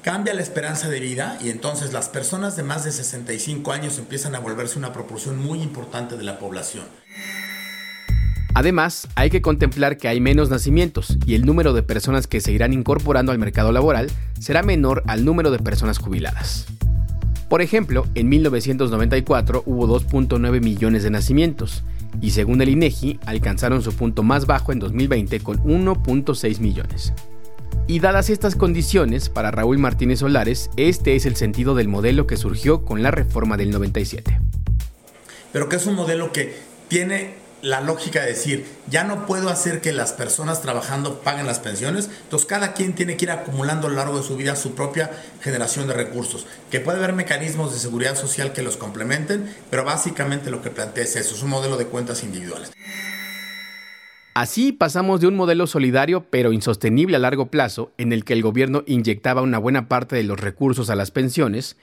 cambia 0.03 0.33
la 0.33 0.41
esperanza 0.41 0.89
de 0.89 0.99
vida 0.99 1.37
y 1.41 1.49
entonces 1.49 1.91
las 1.91 2.09
personas 2.09 2.55
de 2.55 2.63
más 2.63 2.85
de 2.85 2.91
65 2.91 3.71
años 3.71 3.97
empiezan 3.97 4.35
a 4.35 4.39
volverse 4.39 4.77
una 4.77 4.93
proporción 4.93 5.37
muy 5.37 5.61
importante 5.61 6.15
de 6.15 6.23
la 6.23 6.39
población. 6.39 6.85
Además, 8.55 9.07
hay 9.15 9.29
que 9.29 9.41
contemplar 9.41 9.97
que 9.97 10.07
hay 10.07 10.19
menos 10.19 10.49
nacimientos 10.49 11.17
y 11.25 11.35
el 11.35 11.45
número 11.45 11.73
de 11.73 11.83
personas 11.83 12.27
que 12.27 12.41
se 12.41 12.51
irán 12.51 12.73
incorporando 12.73 13.31
al 13.31 13.37
mercado 13.37 13.71
laboral 13.71 14.09
será 14.39 14.63
menor 14.63 15.03
al 15.07 15.23
número 15.23 15.51
de 15.51 15.59
personas 15.59 15.99
jubiladas. 15.99 16.65
Por 17.49 17.63
ejemplo, 17.63 18.05
en 18.13 18.29
1994 18.29 19.63
hubo 19.65 19.99
2.9 19.99 20.61
millones 20.61 21.01
de 21.01 21.09
nacimientos 21.09 21.83
y 22.21 22.29
según 22.31 22.61
el 22.61 22.69
INEGI 22.69 23.19
alcanzaron 23.25 23.81
su 23.81 23.91
punto 23.93 24.21
más 24.21 24.45
bajo 24.45 24.71
en 24.71 24.77
2020 24.77 25.39
con 25.39 25.57
1.6 25.63 26.59
millones. 26.59 27.11
Y 27.87 27.99
dadas 28.01 28.29
estas 28.29 28.55
condiciones, 28.55 29.29
para 29.29 29.49
Raúl 29.49 29.79
Martínez 29.79 30.19
Solares, 30.19 30.69
este 30.77 31.15
es 31.15 31.25
el 31.25 31.35
sentido 31.35 31.73
del 31.73 31.87
modelo 31.87 32.27
que 32.27 32.37
surgió 32.37 32.85
con 32.85 33.01
la 33.01 33.09
reforma 33.09 33.57
del 33.57 33.71
97. 33.71 34.39
Pero 35.51 35.69
que 35.69 35.77
es 35.77 35.87
un 35.87 35.95
modelo 35.95 36.31
que 36.31 36.53
tiene 36.87 37.33
la 37.61 37.81
lógica 37.81 38.21
de 38.21 38.27
decir, 38.27 38.65
ya 38.89 39.03
no 39.03 39.25
puedo 39.25 39.49
hacer 39.49 39.81
que 39.81 39.91
las 39.91 40.13
personas 40.13 40.61
trabajando 40.61 41.21
paguen 41.21 41.45
las 41.45 41.59
pensiones, 41.59 42.09
entonces 42.23 42.47
cada 42.47 42.73
quien 42.73 42.93
tiene 42.93 43.17
que 43.17 43.25
ir 43.25 43.31
acumulando 43.31 43.87
a 43.87 43.89
lo 43.89 43.95
largo 43.95 44.17
de 44.17 44.23
su 44.23 44.35
vida 44.35 44.55
su 44.55 44.75
propia 44.75 45.11
generación 45.41 45.87
de 45.87 45.93
recursos, 45.93 46.45
que 46.71 46.79
puede 46.79 46.97
haber 46.97 47.13
mecanismos 47.13 47.73
de 47.73 47.79
seguridad 47.79 48.15
social 48.15 48.53
que 48.53 48.61
los 48.61 48.77
complementen, 48.77 49.53
pero 49.69 49.83
básicamente 49.83 50.51
lo 50.51 50.61
que 50.61 50.69
plantea 50.69 51.03
es 51.03 51.15
eso, 51.15 51.35
es 51.35 51.43
un 51.43 51.49
modelo 51.49 51.77
de 51.77 51.85
cuentas 51.85 52.23
individuales. 52.23 52.71
Así 54.35 54.71
pasamos 54.71 55.19
de 55.19 55.27
un 55.27 55.35
modelo 55.35 55.67
solidario 55.67 56.25
pero 56.29 56.53
insostenible 56.53 57.17
a 57.17 57.19
largo 57.19 57.47
plazo, 57.47 57.91
en 57.97 58.13
el 58.13 58.23
que 58.23 58.33
el 58.33 58.41
gobierno 58.41 58.83
inyectaba 58.85 59.41
una 59.41 59.57
buena 59.57 59.89
parte 59.89 60.15
de 60.15 60.23
los 60.23 60.39
recursos 60.39 60.89
a 60.89 60.95
las 60.95 61.11
pensiones, 61.11 61.75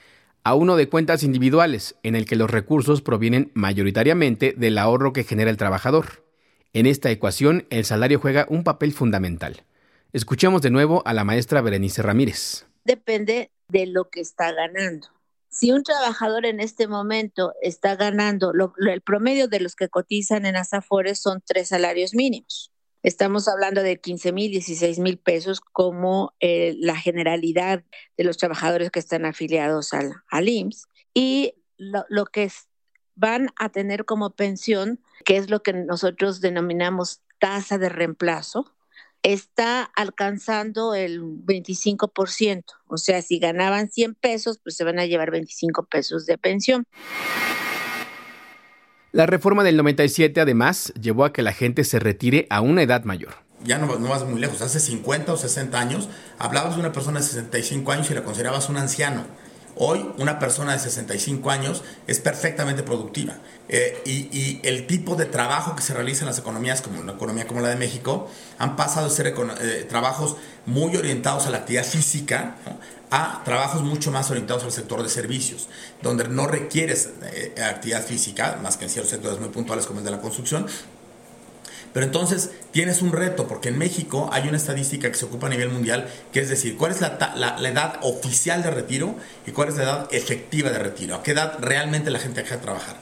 a 0.46 0.54
uno 0.54 0.76
de 0.76 0.88
cuentas 0.88 1.24
individuales, 1.24 1.96
en 2.04 2.14
el 2.14 2.24
que 2.24 2.36
los 2.36 2.48
recursos 2.48 3.02
provienen 3.02 3.50
mayoritariamente 3.54 4.54
del 4.56 4.78
ahorro 4.78 5.12
que 5.12 5.24
genera 5.24 5.50
el 5.50 5.56
trabajador. 5.56 6.24
En 6.72 6.86
esta 6.86 7.10
ecuación, 7.10 7.66
el 7.68 7.84
salario 7.84 8.20
juega 8.20 8.46
un 8.48 8.62
papel 8.62 8.92
fundamental. 8.92 9.64
Escuchemos 10.12 10.62
de 10.62 10.70
nuevo 10.70 11.02
a 11.04 11.14
la 11.14 11.24
maestra 11.24 11.62
Berenice 11.62 12.00
Ramírez. 12.00 12.64
Depende 12.84 13.50
de 13.66 13.86
lo 13.86 14.08
que 14.08 14.20
está 14.20 14.52
ganando. 14.52 15.08
Si 15.48 15.72
un 15.72 15.82
trabajador 15.82 16.46
en 16.46 16.60
este 16.60 16.86
momento 16.86 17.52
está 17.60 17.96
ganando, 17.96 18.52
el 18.52 19.00
promedio 19.00 19.48
de 19.48 19.58
los 19.58 19.74
que 19.74 19.88
cotizan 19.88 20.46
en 20.46 20.54
Asafores 20.54 21.18
son 21.18 21.42
tres 21.44 21.70
salarios 21.70 22.14
mínimos. 22.14 22.70
Estamos 23.06 23.46
hablando 23.46 23.84
de 23.84 24.00
15 24.00 24.32
mil, 24.32 24.50
16 24.50 24.98
mil 24.98 25.16
pesos 25.16 25.60
como 25.60 26.34
eh, 26.40 26.74
la 26.80 26.96
generalidad 26.96 27.84
de 28.16 28.24
los 28.24 28.36
trabajadores 28.36 28.90
que 28.90 28.98
están 28.98 29.24
afiliados 29.24 29.94
al, 29.94 30.24
al 30.28 30.48
IMSS. 30.48 30.88
Y 31.14 31.54
lo, 31.76 32.04
lo 32.08 32.26
que 32.26 32.50
van 33.14 33.50
a 33.60 33.68
tener 33.68 34.06
como 34.06 34.30
pensión, 34.30 34.98
que 35.24 35.36
es 35.36 35.50
lo 35.50 35.62
que 35.62 35.72
nosotros 35.72 36.40
denominamos 36.40 37.20
tasa 37.38 37.78
de 37.78 37.90
reemplazo, 37.90 38.74
está 39.22 39.84
alcanzando 39.84 40.96
el 40.96 41.22
25%. 41.22 42.64
O 42.88 42.96
sea, 42.96 43.22
si 43.22 43.38
ganaban 43.38 43.88
100 43.88 44.16
pesos, 44.16 44.58
pues 44.60 44.74
se 44.74 44.82
van 44.82 44.98
a 44.98 45.06
llevar 45.06 45.30
25 45.30 45.86
pesos 45.86 46.26
de 46.26 46.38
pensión. 46.38 46.88
La 49.16 49.24
reforma 49.24 49.64
del 49.64 49.78
97 49.78 50.42
además 50.42 50.92
llevó 51.00 51.24
a 51.24 51.32
que 51.32 51.40
la 51.40 51.54
gente 51.54 51.84
se 51.84 51.98
retire 51.98 52.46
a 52.50 52.60
una 52.60 52.82
edad 52.82 53.04
mayor. 53.04 53.32
Ya 53.64 53.78
no, 53.78 53.98
no 53.98 54.10
vas 54.10 54.26
muy 54.26 54.38
lejos, 54.38 54.60
hace 54.60 54.78
50 54.78 55.32
o 55.32 55.36
60 55.38 55.80
años 55.80 56.10
hablabas 56.38 56.74
de 56.74 56.80
una 56.80 56.92
persona 56.92 57.20
de 57.20 57.24
65 57.24 57.92
años 57.92 58.10
y 58.10 58.14
la 58.14 58.24
considerabas 58.24 58.68
un 58.68 58.76
anciano. 58.76 59.24
Hoy 59.78 60.10
una 60.16 60.38
persona 60.38 60.72
de 60.72 60.78
65 60.78 61.50
años 61.50 61.82
es 62.06 62.18
perfectamente 62.18 62.82
productiva. 62.82 63.34
Eh, 63.68 64.00
y, 64.06 64.60
el 64.62 64.86
tipo 64.86 65.16
de 65.16 65.26
trabajo 65.26 65.76
que 65.76 65.82
se 65.82 65.92
realiza 65.92 66.22
en 66.22 66.28
las 66.28 66.38
economías, 66.38 66.80
como 66.80 67.00
una 67.00 67.12
economía 67.12 67.46
como 67.46 67.60
la 67.60 67.68
de 67.68 67.76
México, 67.76 68.30
han 68.58 68.74
pasado 68.74 69.08
de 69.08 69.14
ser 69.14 69.26
eh, 69.26 69.86
trabajos 69.88 70.36
muy 70.64 70.96
orientados 70.96 71.46
a 71.46 71.50
la 71.50 71.58
actividad 71.58 71.84
física 71.84 72.56
a 73.10 73.42
trabajos 73.44 73.82
mucho 73.82 74.10
más 74.10 74.30
orientados 74.30 74.64
al 74.64 74.72
sector 74.72 75.02
de 75.02 75.08
servicios, 75.08 75.68
donde 76.02 76.26
no 76.28 76.46
requieres 76.46 77.10
eh, 77.32 77.54
actividad 77.62 78.04
física, 78.04 78.58
más 78.62 78.76
que 78.76 78.84
en 78.84 78.90
ciertos 78.90 79.10
sectores 79.10 79.38
muy 79.38 79.50
puntuales 79.50 79.86
como 79.86 80.00
el 80.00 80.04
de 80.04 80.10
la 80.10 80.20
construcción, 80.20 80.66
pero 81.96 82.04
entonces 82.04 82.50
tienes 82.72 83.00
un 83.00 83.10
reto, 83.10 83.48
porque 83.48 83.70
en 83.70 83.78
México 83.78 84.28
hay 84.30 84.46
una 84.48 84.58
estadística 84.58 85.10
que 85.10 85.16
se 85.16 85.24
ocupa 85.24 85.46
a 85.46 85.48
nivel 85.48 85.70
mundial, 85.70 86.06
que 86.30 86.40
es 86.40 86.50
decir, 86.50 86.76
cuál 86.76 86.92
es 86.92 87.00
la, 87.00 87.56
edad 87.66 88.00
oficial 88.02 88.62
de 88.62 88.70
retiro 88.70 89.14
y 89.46 89.52
cuál 89.52 89.70
es 89.70 89.78
la 89.78 89.84
edad 89.84 90.08
efectiva 90.10 90.68
de 90.68 90.78
retiro, 90.78 91.14
a 91.14 91.22
qué 91.22 91.30
edad 91.30 91.56
realmente 91.58 92.10
la 92.10 92.18
gente 92.18 92.42
deja 92.42 92.56
de 92.56 92.60
trabajar. 92.60 92.96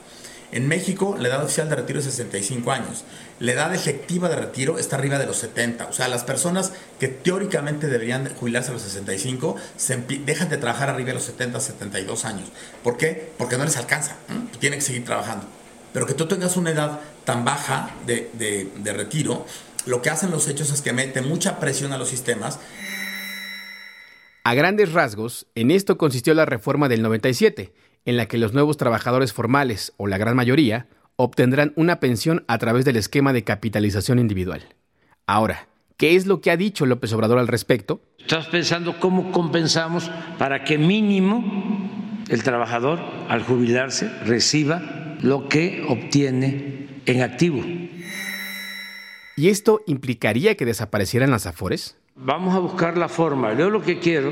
En 0.53 0.69
México, 0.69 1.17
la 1.19 1.27
edad 1.27 1.43
oficial 1.43 1.67
de 1.67 1.75
retiro 1.75 1.99
es 1.99 2.05
65 2.05 2.71
años. 2.71 3.03
La 3.41 3.51
edad 3.51 3.75
efectiva 3.75 4.29
de 4.29 4.37
retiro 4.37 4.79
está 4.79 4.95
arriba 4.95 5.19
de 5.19 5.25
los 5.25 5.39
70. 5.39 5.87
O 5.87 5.91
sea, 5.91 6.07
las 6.07 6.23
personas 6.23 6.71
que 6.97 7.09
teóricamente 7.09 7.87
deberían 7.87 8.33
jubilarse 8.35 8.69
a 8.69 8.75
los 8.75 8.83
65 8.83 9.57
se 9.75 9.97
dejan 9.97 10.47
de 10.47 10.55
trabajar 10.55 10.89
arriba 10.89 11.07
de 11.07 11.15
los 11.15 11.23
70, 11.23 11.59
72 11.59 12.23
años. 12.23 12.47
¿Por 12.81 12.95
qué? 12.95 13.33
Porque 13.37 13.57
no 13.57 13.65
les 13.65 13.75
alcanza. 13.75 14.15
Tienen 14.61 14.79
que 14.79 14.85
seguir 14.85 15.03
trabajando 15.03 15.47
pero 15.95 16.05
que 16.05 16.13
tú 16.13 16.27
tengas 16.27 16.57
una 16.57 16.71
edad 16.71 16.99
tan 17.25 17.43
baja 17.43 17.89
de, 18.05 18.29
de, 18.33 18.93
retiro, 18.93 19.45
lo 19.85 20.01
que 20.01 20.09
hacen 20.09 20.31
los 20.31 20.47
hechos 20.47 20.71
es 20.71 20.81
que 20.81 20.93
mete 20.93 21.21
mucha 21.21 21.59
presión 21.59 21.91
a 21.91 21.97
los 21.97 22.07
sistemas. 22.07 22.59
A 24.43 24.53
grandes 24.53 24.93
rasgos, 24.93 25.47
en 25.55 25.71
esto 25.71 25.97
consistió 25.97 26.33
la 26.33 26.45
reforma 26.45 26.87
del 26.87 27.01
97, 27.01 27.73
en 28.05 28.17
la 28.17 28.27
que 28.27 28.37
los 28.37 28.53
nuevos 28.53 28.77
trabajadores 28.77 29.33
formales, 29.33 29.93
o 29.97 30.07
la 30.07 30.19
gran 30.19 30.35
mayoría, 30.35 30.87
obtendrán 31.15 31.73
una 31.75 31.99
pensión 31.99 32.43
a 32.47 32.57
través 32.57 32.85
del 32.85 32.97
esquema 32.97 33.33
de 33.33 33.43
capitalización 33.43 34.19
individual. 34.19 34.75
Ahora, 35.25 35.67
¿qué 35.97 36.15
es 36.15 36.27
lo 36.27 36.41
que 36.41 36.51
ha 36.51 36.57
dicho 36.57 36.85
López 36.85 37.11
Obrador 37.13 37.39
al 37.39 37.47
respecto? 37.47 38.01
Estás 38.19 38.47
pensando 38.47 38.99
cómo 38.99 39.31
compensamos 39.31 40.11
para 40.37 40.63
que 40.63 40.77
mínimo 40.77 42.21
el 42.29 42.43
trabajador 42.43 42.99
al 43.29 43.43
jubilarse 43.43 44.09
reciba 44.25 45.17
lo 45.21 45.47
que 45.47 45.85
obtiene 45.87 46.84
en 47.05 47.21
activo. 47.21 47.63
¿Y 49.37 49.49
esto 49.49 49.81
implicaría 49.85 50.55
que 50.55 50.65
desaparecieran 50.65 51.31
las 51.31 51.45
afores? 51.45 51.97
Vamos 52.15 52.55
a 52.55 52.59
buscar 52.59 52.97
la 52.97 53.09
forma. 53.09 53.53
Yo 53.57 53.69
lo 53.69 53.81
que 53.81 53.99
quiero 53.99 54.31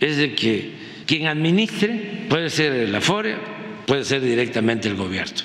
es 0.00 0.16
de 0.16 0.34
que 0.34 0.72
quien 1.06 1.26
administre 1.26 2.26
puede 2.28 2.48
ser 2.48 2.72
el 2.72 2.94
afore, 2.94 3.36
puede 3.86 4.04
ser 4.04 4.22
directamente 4.22 4.88
el 4.88 4.96
gobierno. 4.96 5.42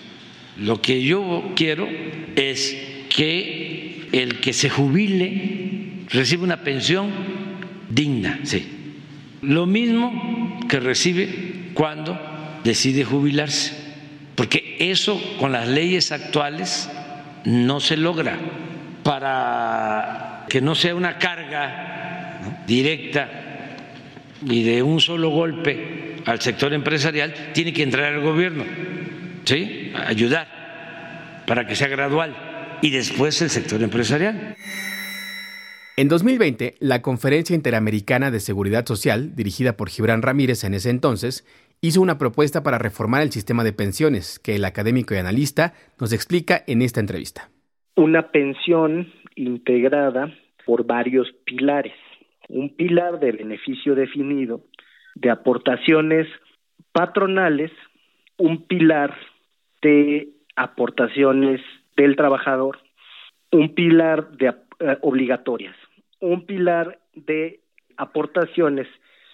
Lo 0.57 0.81
que 0.81 1.03
yo 1.03 1.51
quiero 1.55 1.87
es 2.35 2.77
que 3.15 4.07
el 4.11 4.39
que 4.39 4.53
se 4.53 4.69
jubile 4.69 6.05
reciba 6.09 6.43
una 6.43 6.63
pensión 6.63 7.11
digna, 7.89 8.39
sí. 8.43 8.65
Lo 9.41 9.65
mismo 9.65 10.59
que 10.67 10.79
recibe 10.79 11.71
cuando 11.73 12.19
decide 12.63 13.03
jubilarse 13.03 13.78
porque 14.39 14.77
eso 14.79 15.21
con 15.37 15.51
las 15.51 15.67
leyes 15.67 16.13
actuales 16.13 16.89
no 17.43 17.81
se 17.81 17.97
logra. 17.97 18.39
Para 19.03 20.45
que 20.47 20.61
no 20.61 20.75
sea 20.75 20.95
una 20.95 21.17
carga 21.17 22.61
directa 22.65 23.29
y 24.47 24.63
de 24.63 24.81
un 24.81 25.01
solo 25.01 25.29
golpe 25.29 26.15
al 26.25 26.39
sector 26.39 26.73
empresarial, 26.73 27.51
tiene 27.53 27.73
que 27.73 27.83
entrar 27.83 28.13
el 28.13 28.21
gobierno, 28.21 28.63
¿sí? 29.43 29.91
ayudar 30.07 31.43
para 31.45 31.67
que 31.67 31.75
sea 31.75 31.89
gradual 31.89 32.79
y 32.81 32.91
después 32.91 33.41
el 33.41 33.49
sector 33.49 33.83
empresarial. 33.83 34.55
En 35.97 36.07
2020, 36.07 36.75
la 36.79 37.01
Conferencia 37.01 37.57
Interamericana 37.57 38.31
de 38.31 38.39
Seguridad 38.39 38.85
Social, 38.85 39.35
dirigida 39.35 39.75
por 39.75 39.89
Gibran 39.89 40.21
Ramírez 40.21 40.63
en 40.63 40.75
ese 40.75 40.91
entonces, 40.91 41.43
hizo 41.81 42.01
una 42.01 42.17
propuesta 42.17 42.63
para 42.63 42.77
reformar 42.77 43.21
el 43.21 43.31
sistema 43.31 43.63
de 43.63 43.73
pensiones 43.73 44.39
que 44.39 44.55
el 44.55 44.65
académico 44.65 45.13
y 45.13 45.17
analista 45.17 45.73
nos 45.99 46.13
explica 46.13 46.63
en 46.67 46.81
esta 46.81 46.99
entrevista. 46.99 47.49
Una 47.95 48.31
pensión 48.31 49.11
integrada 49.35 50.33
por 50.65 50.85
varios 50.85 51.27
pilares. 51.45 51.93
Un 52.47 52.75
pilar 52.75 53.19
de 53.19 53.31
beneficio 53.31 53.95
definido, 53.95 54.61
de 55.15 55.29
aportaciones 55.29 56.27
patronales 56.91 57.71
un 58.39 58.65
pilar 58.65 59.15
de 59.81 60.29
aportaciones 60.55 61.61
del 61.95 62.15
trabajador, 62.15 62.79
un 63.51 63.75
pilar 63.75 64.31
de 64.31 64.47
eh, 64.47 64.97
obligatorias, 65.01 65.75
un 66.21 66.45
pilar 66.45 66.99
de 67.13 67.59
aportaciones 67.97 68.87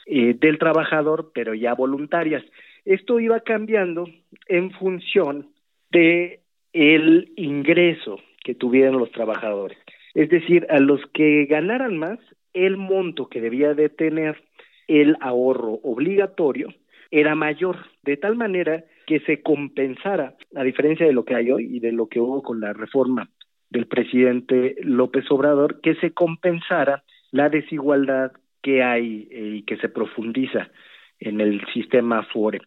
eh, 0.06 0.36
del 0.40 0.58
trabajador, 0.58 1.32
pero 1.34 1.54
ya 1.54 1.74
voluntarias. 1.74 2.44
Esto 2.86 3.20
iba 3.20 3.40
cambiando 3.40 4.08
en 4.48 4.72
función 4.72 5.50
de 5.92 6.42
el 6.74 7.32
ingreso 7.36 8.20
que 8.44 8.54
tuvieran 8.54 8.98
los 8.98 9.12
trabajadores. 9.12 9.78
Es 10.14 10.30
decir, 10.30 10.68
a 10.70 10.80
los 10.80 11.02
que 11.14 11.46
ganaran 11.46 11.98
más, 11.98 12.20
el 12.54 12.78
monto 12.78 13.28
que 13.28 13.42
debía 13.42 13.74
de 13.74 13.90
tener 13.90 14.42
el 14.88 15.18
ahorro 15.20 15.80
obligatorio 15.84 16.70
era 17.12 17.36
mayor, 17.36 17.78
de 18.04 18.18
tal 18.18 18.36
manera 18.36 18.84
que 19.08 19.20
se 19.22 19.42
compensara, 19.42 20.36
a 20.56 20.64
diferencia 20.64 21.06
de 21.06 21.14
lo 21.14 21.26
que 21.26 21.36
hay 21.36 21.52
hoy 21.52 21.78
y 21.78 21.80
de 21.80 21.92
lo 21.92 22.08
que 22.08 22.20
hubo 22.20 22.42
con 22.44 22.60
la 22.60 22.74
reforma 22.74 23.30
del 23.70 23.88
presidente 23.88 24.76
López 24.82 25.26
Obrador, 25.30 25.82
que 25.82 25.96
se 25.96 26.12
compensara 26.12 27.04
la 27.32 27.50
desigualdad 27.50 28.32
que 28.66 28.84
hay 28.84 29.28
eh, 29.30 29.58
y 29.58 29.62
que 29.62 29.78
se 29.78 29.90
profundiza 29.90 30.72
en 31.20 31.40
el 31.40 31.62
sistema 31.72 32.24
FORE. 32.34 32.62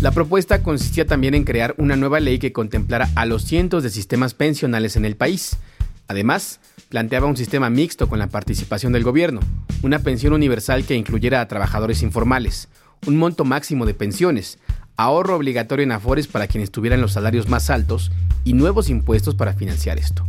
La 0.00 0.10
propuesta 0.10 0.64
consistía 0.64 1.06
también 1.06 1.34
en 1.34 1.44
crear 1.44 1.76
una 1.78 1.94
nueva 1.94 2.18
ley 2.18 2.40
que 2.40 2.52
contemplara 2.52 3.06
a 3.14 3.24
los 3.24 3.44
cientos 3.44 3.84
de 3.84 3.90
sistemas 3.90 4.34
pensionales 4.34 4.96
en 4.96 5.04
el 5.04 5.14
país. 5.14 5.60
Además, 6.08 6.60
planteaba 6.88 7.28
un 7.28 7.36
sistema 7.36 7.70
mixto 7.70 8.08
con 8.08 8.18
la 8.18 8.26
participación 8.26 8.92
del 8.92 9.04
gobierno, 9.04 9.38
una 9.84 10.00
pensión 10.00 10.32
universal 10.32 10.84
que 10.84 10.96
incluyera 10.96 11.40
a 11.40 11.46
trabajadores 11.46 12.02
informales, 12.02 12.68
un 13.06 13.16
monto 13.16 13.44
máximo 13.44 13.86
de 13.86 13.94
pensiones, 13.94 14.58
ahorro 14.96 15.36
obligatorio 15.36 15.84
en 15.84 15.92
Afores 15.92 16.26
para 16.26 16.48
quienes 16.48 16.72
tuvieran 16.72 17.00
los 17.00 17.12
salarios 17.12 17.48
más 17.48 17.70
altos 17.70 18.10
y 18.42 18.54
nuevos 18.54 18.90
impuestos 18.90 19.36
para 19.36 19.52
financiar 19.52 19.98
esto. 19.98 20.26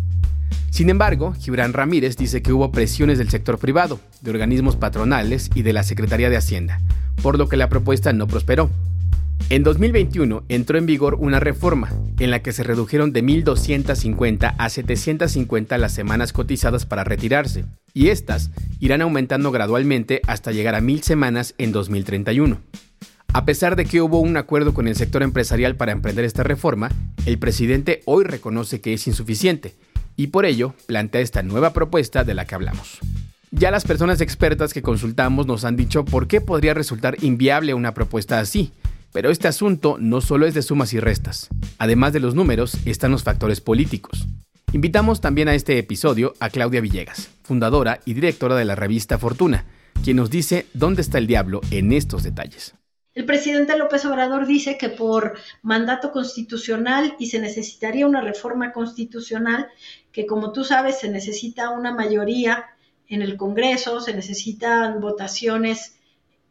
Sin 0.70 0.90
embargo, 0.90 1.34
Gibran 1.40 1.74
Ramírez 1.74 2.18
dice 2.18 2.42
que 2.42 2.52
hubo 2.52 2.72
presiones 2.72 3.18
del 3.18 3.30
sector 3.30 3.60
privado, 3.60 4.00
de 4.22 4.32
organismos 4.32 4.76
patronales 4.76 5.52
y 5.54 5.62
de 5.62 5.74
la 5.74 5.84
Secretaría 5.84 6.30
de 6.30 6.38
Hacienda, 6.38 6.82
por 7.22 7.38
lo 7.38 7.48
que 7.48 7.58
la 7.58 7.70
propuesta 7.70 8.12
no 8.12 8.28
prosperó. 8.28 8.70
En 9.50 9.64
2021 9.64 10.46
entró 10.50 10.78
en 10.78 10.86
vigor 10.86 11.16
una 11.16 11.40
reforma 11.40 11.92
en 12.18 12.32
la 12.32 12.42
que 12.42 12.54
se 12.54 12.64
redujeron 12.64 13.14
de 13.14 13.24
1.250 13.24 14.56
a 14.58 14.70
750 14.70 15.78
las 15.78 15.92
semanas 15.92 16.34
cotizadas 16.34 16.86
para 16.86 17.04
retirarse, 17.04 17.66
y 17.94 18.08
estas 18.08 18.50
irán 18.80 19.02
aumentando 19.02 19.52
gradualmente 19.52 20.22
hasta 20.26 20.52
llegar 20.52 20.76
a 20.76 20.82
1.000 20.82 21.02
semanas 21.02 21.56
en 21.58 21.72
2031. 21.72 22.62
A 23.34 23.46
pesar 23.46 23.76
de 23.76 23.86
que 23.86 24.02
hubo 24.02 24.20
un 24.20 24.38
acuerdo 24.38 24.74
con 24.74 24.88
el 24.88 24.96
sector 24.96 25.24
empresarial 25.24 25.76
para 25.76 25.92
emprender 25.92 26.26
esta 26.26 26.44
reforma, 26.44 26.92
el 27.26 27.38
presidente 27.38 28.02
hoy 28.06 28.24
reconoce 28.24 28.80
que 28.80 28.94
es 28.94 29.08
insuficiente 29.08 29.74
y 30.16 30.28
por 30.28 30.46
ello 30.46 30.74
plantea 30.86 31.22
esta 31.22 31.44
nueva 31.44 31.74
propuesta 31.74 32.24
de 32.24 32.34
la 32.34 32.46
que 32.46 32.56
hablamos. 32.56 33.00
Ya 33.52 33.70
las 33.70 33.84
personas 33.84 34.20
expertas 34.22 34.74
que 34.74 34.82
consultamos 34.82 35.46
nos 35.46 35.64
han 35.64 35.76
dicho 35.76 36.06
por 36.06 36.28
qué 36.28 36.42
podría 36.42 36.74
resultar 36.74 37.24
inviable 37.24 37.74
una 37.74 37.94
propuesta 37.94 38.40
así, 38.40 38.72
pero 39.12 39.30
este 39.30 39.48
asunto 39.48 39.98
no 40.00 40.22
solo 40.22 40.48
es 40.48 40.56
de 40.56 40.64
sumas 40.64 40.92
y 40.94 41.00
restas. 41.00 41.50
Además 41.78 42.14
de 42.14 42.20
los 42.20 42.34
números, 42.34 42.78
están 42.86 43.12
los 43.12 43.24
factores 43.24 43.62
políticos. 43.62 44.28
Invitamos 44.74 45.22
también 45.22 45.50
a 45.50 45.54
este 45.54 45.78
episodio 45.78 46.34
a 46.40 46.50
Claudia 46.50 46.82
Villegas, 46.82 47.30
fundadora 47.44 48.00
y 48.06 48.16
directora 48.16 48.56
de 48.56 48.66
la 48.66 48.74
revista 48.74 49.20
Fortuna, 49.20 49.66
quien 50.04 50.18
nos 50.18 50.32
dice 50.32 50.66
dónde 50.74 51.04
está 51.04 51.20
el 51.20 51.28
diablo 51.28 51.62
en 51.70 51.92
estos 51.92 52.24
detalles. 52.24 52.74
El 53.14 53.26
presidente 53.26 53.78
López 53.78 54.04
Obrador 54.06 54.48
dice 54.48 54.80
que 54.80 54.90
por 54.90 55.38
mandato 55.62 56.12
constitucional 56.12 57.16
y 57.20 57.28
se 57.28 57.38
necesitaría 57.38 58.08
una 58.08 58.22
reforma 58.22 58.72
constitucional, 58.72 59.68
que 60.14 60.26
como 60.26 60.54
tú 60.54 60.64
sabes 60.64 61.00
se 61.00 61.10
necesita 61.10 61.72
una 61.72 61.92
mayoría 61.92 62.68
en 63.10 63.22
el 63.22 63.36
Congreso, 63.36 64.00
se 64.00 64.14
necesitan 64.14 65.02
votaciones 65.02 65.98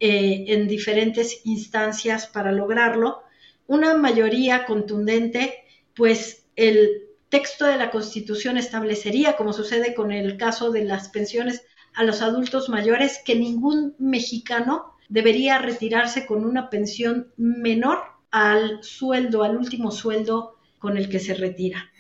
eh, 0.00 0.44
en 0.48 0.68
diferentes 0.68 1.40
instancias 1.44 2.26
para 2.26 2.52
lograrlo, 2.52 3.22
una 3.66 3.94
mayoría 3.96 4.66
contundente, 4.66 5.54
pues 5.94 6.44
el 6.56 7.04
texto 7.28 7.64
de 7.64 7.78
la 7.78 7.90
Constitución 7.90 8.58
establecería, 8.58 9.36
como 9.36 9.52
sucede 9.52 9.94
con 9.94 10.12
el 10.12 10.36
caso 10.36 10.70
de 10.70 10.84
las 10.84 11.08
pensiones 11.08 11.64
a 11.94 12.04
los 12.04 12.20
adultos 12.20 12.68
mayores, 12.68 13.20
que 13.24 13.36
ningún 13.36 13.94
mexicano 13.98 14.96
debería 15.08 15.58
retirarse 15.58 16.26
con 16.26 16.44
una 16.44 16.68
pensión 16.68 17.32
menor 17.36 18.02
al 18.30 18.82
sueldo, 18.82 19.44
al 19.44 19.56
último 19.56 19.92
sueldo 19.92 20.58
con 20.78 20.96
el 20.96 21.08
que 21.08 21.20
se 21.20 21.34
retira. 21.34 21.90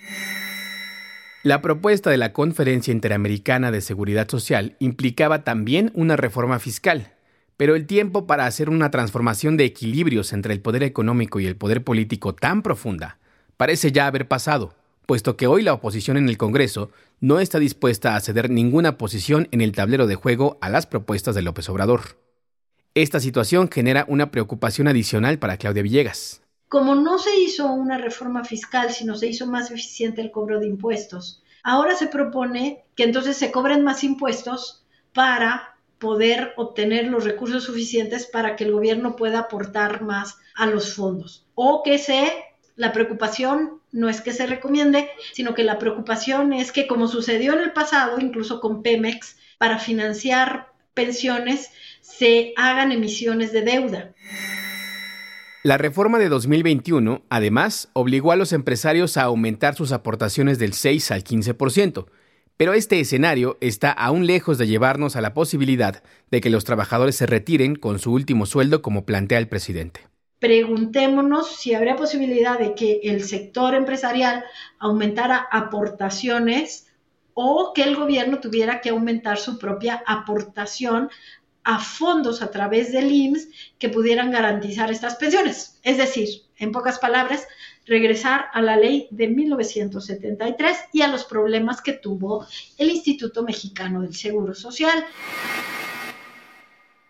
La 1.44 1.60
propuesta 1.60 2.08
de 2.08 2.18
la 2.18 2.32
Conferencia 2.32 2.92
Interamericana 2.92 3.72
de 3.72 3.80
Seguridad 3.80 4.28
Social 4.28 4.76
implicaba 4.78 5.42
también 5.42 5.90
una 5.92 6.14
reforma 6.14 6.60
fiscal, 6.60 7.14
pero 7.56 7.74
el 7.74 7.88
tiempo 7.88 8.28
para 8.28 8.46
hacer 8.46 8.70
una 8.70 8.92
transformación 8.92 9.56
de 9.56 9.64
equilibrios 9.64 10.32
entre 10.32 10.54
el 10.54 10.60
poder 10.60 10.84
económico 10.84 11.40
y 11.40 11.46
el 11.46 11.56
poder 11.56 11.82
político 11.82 12.32
tan 12.32 12.62
profunda 12.62 13.18
parece 13.56 13.90
ya 13.90 14.06
haber 14.06 14.28
pasado, 14.28 14.76
puesto 15.04 15.36
que 15.36 15.48
hoy 15.48 15.62
la 15.62 15.72
oposición 15.72 16.16
en 16.16 16.28
el 16.28 16.38
Congreso 16.38 16.92
no 17.18 17.40
está 17.40 17.58
dispuesta 17.58 18.14
a 18.14 18.20
ceder 18.20 18.48
ninguna 18.48 18.96
posición 18.96 19.48
en 19.50 19.62
el 19.62 19.72
tablero 19.72 20.06
de 20.06 20.14
juego 20.14 20.58
a 20.60 20.70
las 20.70 20.86
propuestas 20.86 21.34
de 21.34 21.42
López 21.42 21.68
Obrador. 21.68 22.20
Esta 22.94 23.18
situación 23.18 23.68
genera 23.68 24.04
una 24.06 24.30
preocupación 24.30 24.86
adicional 24.86 25.40
para 25.40 25.56
Claudia 25.56 25.82
Villegas. 25.82 26.41
Como 26.72 26.94
no 26.94 27.18
se 27.18 27.38
hizo 27.38 27.70
una 27.70 27.98
reforma 27.98 28.44
fiscal, 28.44 28.94
sino 28.94 29.14
se 29.14 29.26
hizo 29.26 29.46
más 29.46 29.70
eficiente 29.70 30.22
el 30.22 30.30
cobro 30.30 30.58
de 30.58 30.66
impuestos, 30.66 31.42
ahora 31.62 31.94
se 31.96 32.06
propone 32.06 32.86
que 32.96 33.04
entonces 33.04 33.36
se 33.36 33.52
cobren 33.52 33.84
más 33.84 34.02
impuestos 34.04 34.82
para 35.12 35.76
poder 35.98 36.54
obtener 36.56 37.08
los 37.08 37.24
recursos 37.24 37.64
suficientes 37.64 38.24
para 38.24 38.56
que 38.56 38.64
el 38.64 38.72
gobierno 38.72 39.16
pueda 39.16 39.40
aportar 39.40 40.00
más 40.00 40.38
a 40.54 40.64
los 40.64 40.94
fondos. 40.94 41.44
O 41.54 41.82
que 41.82 41.98
se, 41.98 42.32
la 42.76 42.90
preocupación 42.92 43.82
no 43.90 44.08
es 44.08 44.22
que 44.22 44.32
se 44.32 44.46
recomiende, 44.46 45.10
sino 45.34 45.52
que 45.52 45.64
la 45.64 45.78
preocupación 45.78 46.54
es 46.54 46.72
que 46.72 46.86
como 46.86 47.06
sucedió 47.06 47.52
en 47.52 47.60
el 47.60 47.74
pasado, 47.74 48.18
incluso 48.18 48.62
con 48.62 48.82
Pemex, 48.82 49.36
para 49.58 49.78
financiar 49.78 50.72
pensiones 50.94 51.70
se 52.00 52.54
hagan 52.56 52.92
emisiones 52.92 53.52
de 53.52 53.60
deuda. 53.60 54.14
La 55.64 55.78
reforma 55.78 56.18
de 56.18 56.28
2021, 56.28 57.22
además, 57.28 57.88
obligó 57.92 58.32
a 58.32 58.36
los 58.36 58.52
empresarios 58.52 59.16
a 59.16 59.22
aumentar 59.22 59.76
sus 59.76 59.92
aportaciones 59.92 60.58
del 60.58 60.72
6 60.72 61.12
al 61.12 61.22
15%, 61.22 62.06
pero 62.56 62.72
este 62.72 62.98
escenario 62.98 63.58
está 63.60 63.92
aún 63.92 64.26
lejos 64.26 64.58
de 64.58 64.66
llevarnos 64.66 65.14
a 65.14 65.20
la 65.20 65.34
posibilidad 65.34 66.02
de 66.32 66.40
que 66.40 66.50
los 66.50 66.64
trabajadores 66.64 67.14
se 67.14 67.26
retiren 67.26 67.76
con 67.76 68.00
su 68.00 68.12
último 68.12 68.44
sueldo 68.44 68.82
como 68.82 69.06
plantea 69.06 69.38
el 69.38 69.46
presidente. 69.46 70.00
Preguntémonos 70.40 71.54
si 71.54 71.74
habría 71.74 71.94
posibilidad 71.94 72.58
de 72.58 72.74
que 72.74 72.98
el 73.04 73.22
sector 73.22 73.76
empresarial 73.76 74.42
aumentara 74.80 75.46
aportaciones 75.52 76.88
o 77.34 77.72
que 77.72 77.84
el 77.84 77.94
gobierno 77.94 78.40
tuviera 78.40 78.80
que 78.80 78.90
aumentar 78.90 79.38
su 79.38 79.60
propia 79.60 80.02
aportación 80.08 81.08
a 81.64 81.78
fondos 81.78 82.42
a 82.42 82.50
través 82.50 82.92
del 82.92 83.10
IMSS 83.10 83.48
que 83.78 83.88
pudieran 83.88 84.30
garantizar 84.30 84.90
estas 84.90 85.16
pensiones. 85.16 85.78
Es 85.82 85.96
decir, 85.96 86.28
en 86.58 86.72
pocas 86.72 86.98
palabras, 86.98 87.46
regresar 87.86 88.46
a 88.52 88.62
la 88.62 88.76
ley 88.76 89.08
de 89.10 89.28
1973 89.28 90.76
y 90.92 91.02
a 91.02 91.08
los 91.08 91.24
problemas 91.24 91.80
que 91.80 91.92
tuvo 91.92 92.46
el 92.78 92.90
Instituto 92.90 93.42
Mexicano 93.42 94.02
del 94.02 94.14
Seguro 94.14 94.54
Social. 94.54 95.04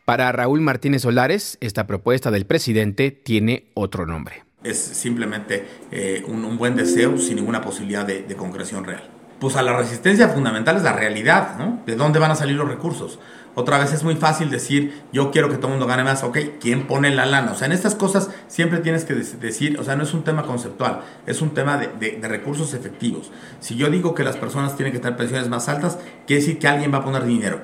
Para 0.04 0.32
Raúl 0.32 0.60
Martínez 0.60 1.02
Solares, 1.02 1.58
esta 1.60 1.86
propuesta 1.86 2.30
del 2.30 2.46
presidente 2.46 3.10
tiene 3.10 3.70
otro 3.74 4.06
nombre. 4.06 4.44
Es 4.64 4.78
simplemente 4.78 5.66
eh, 5.90 6.22
un, 6.26 6.56
buen 6.56 6.76
deseo 6.76 7.18
sin 7.18 7.36
ninguna 7.36 7.60
posibilidad 7.60 8.06
de 8.06 8.36
concreción 8.36 8.84
real 8.84 9.22
pues 9.42 9.56
a 9.56 9.62
la 9.62 9.76
resistencia 9.76 10.28
fundamental 10.28 10.76
es 10.76 10.84
la 10.84 10.92
realidad, 10.92 11.58
¿no? 11.58 11.82
¿De 11.84 11.96
dónde 11.96 12.20
van 12.20 12.30
a 12.30 12.36
salir 12.36 12.54
los 12.54 12.68
recursos? 12.68 13.18
Otra 13.54 13.78
vez 13.78 13.92
es 13.92 14.02
muy 14.02 14.16
fácil 14.16 14.48
decir, 14.48 15.02
yo 15.12 15.30
quiero 15.30 15.50
que 15.50 15.56
todo 15.56 15.66
el 15.66 15.72
mundo 15.72 15.86
gane 15.86 16.04
más, 16.04 16.24
ok, 16.24 16.38
¿quién 16.58 16.86
pone 16.86 17.14
la 17.14 17.26
lana? 17.26 17.52
O 17.52 17.54
sea, 17.54 17.66
en 17.66 17.72
estas 17.72 17.94
cosas 17.94 18.30
siempre 18.48 18.78
tienes 18.78 19.04
que 19.04 19.12
decir, 19.14 19.78
o 19.78 19.84
sea, 19.84 19.94
no 19.94 20.04
es 20.04 20.14
un 20.14 20.24
tema 20.24 20.44
conceptual, 20.44 21.02
es 21.26 21.42
un 21.42 21.50
tema 21.50 21.76
de, 21.76 22.18
recursos 22.22 22.72
efectivos. 22.72 23.30
Si 23.60 23.76
yo 23.76 23.90
digo 23.90 24.14
que 24.14 24.24
las 24.24 24.36
personas 24.36 24.74
tienen 24.74 24.94
que 24.94 25.00
tener 25.00 25.18
pensiones 25.18 25.50
más 25.50 25.68
altas, 25.68 25.98
quiere 26.26 26.40
decir 26.40 26.58
que 26.58 26.66
alguien 26.66 26.94
va 26.94 26.98
a 26.98 27.04
poner 27.04 27.24
dinero. 27.24 27.60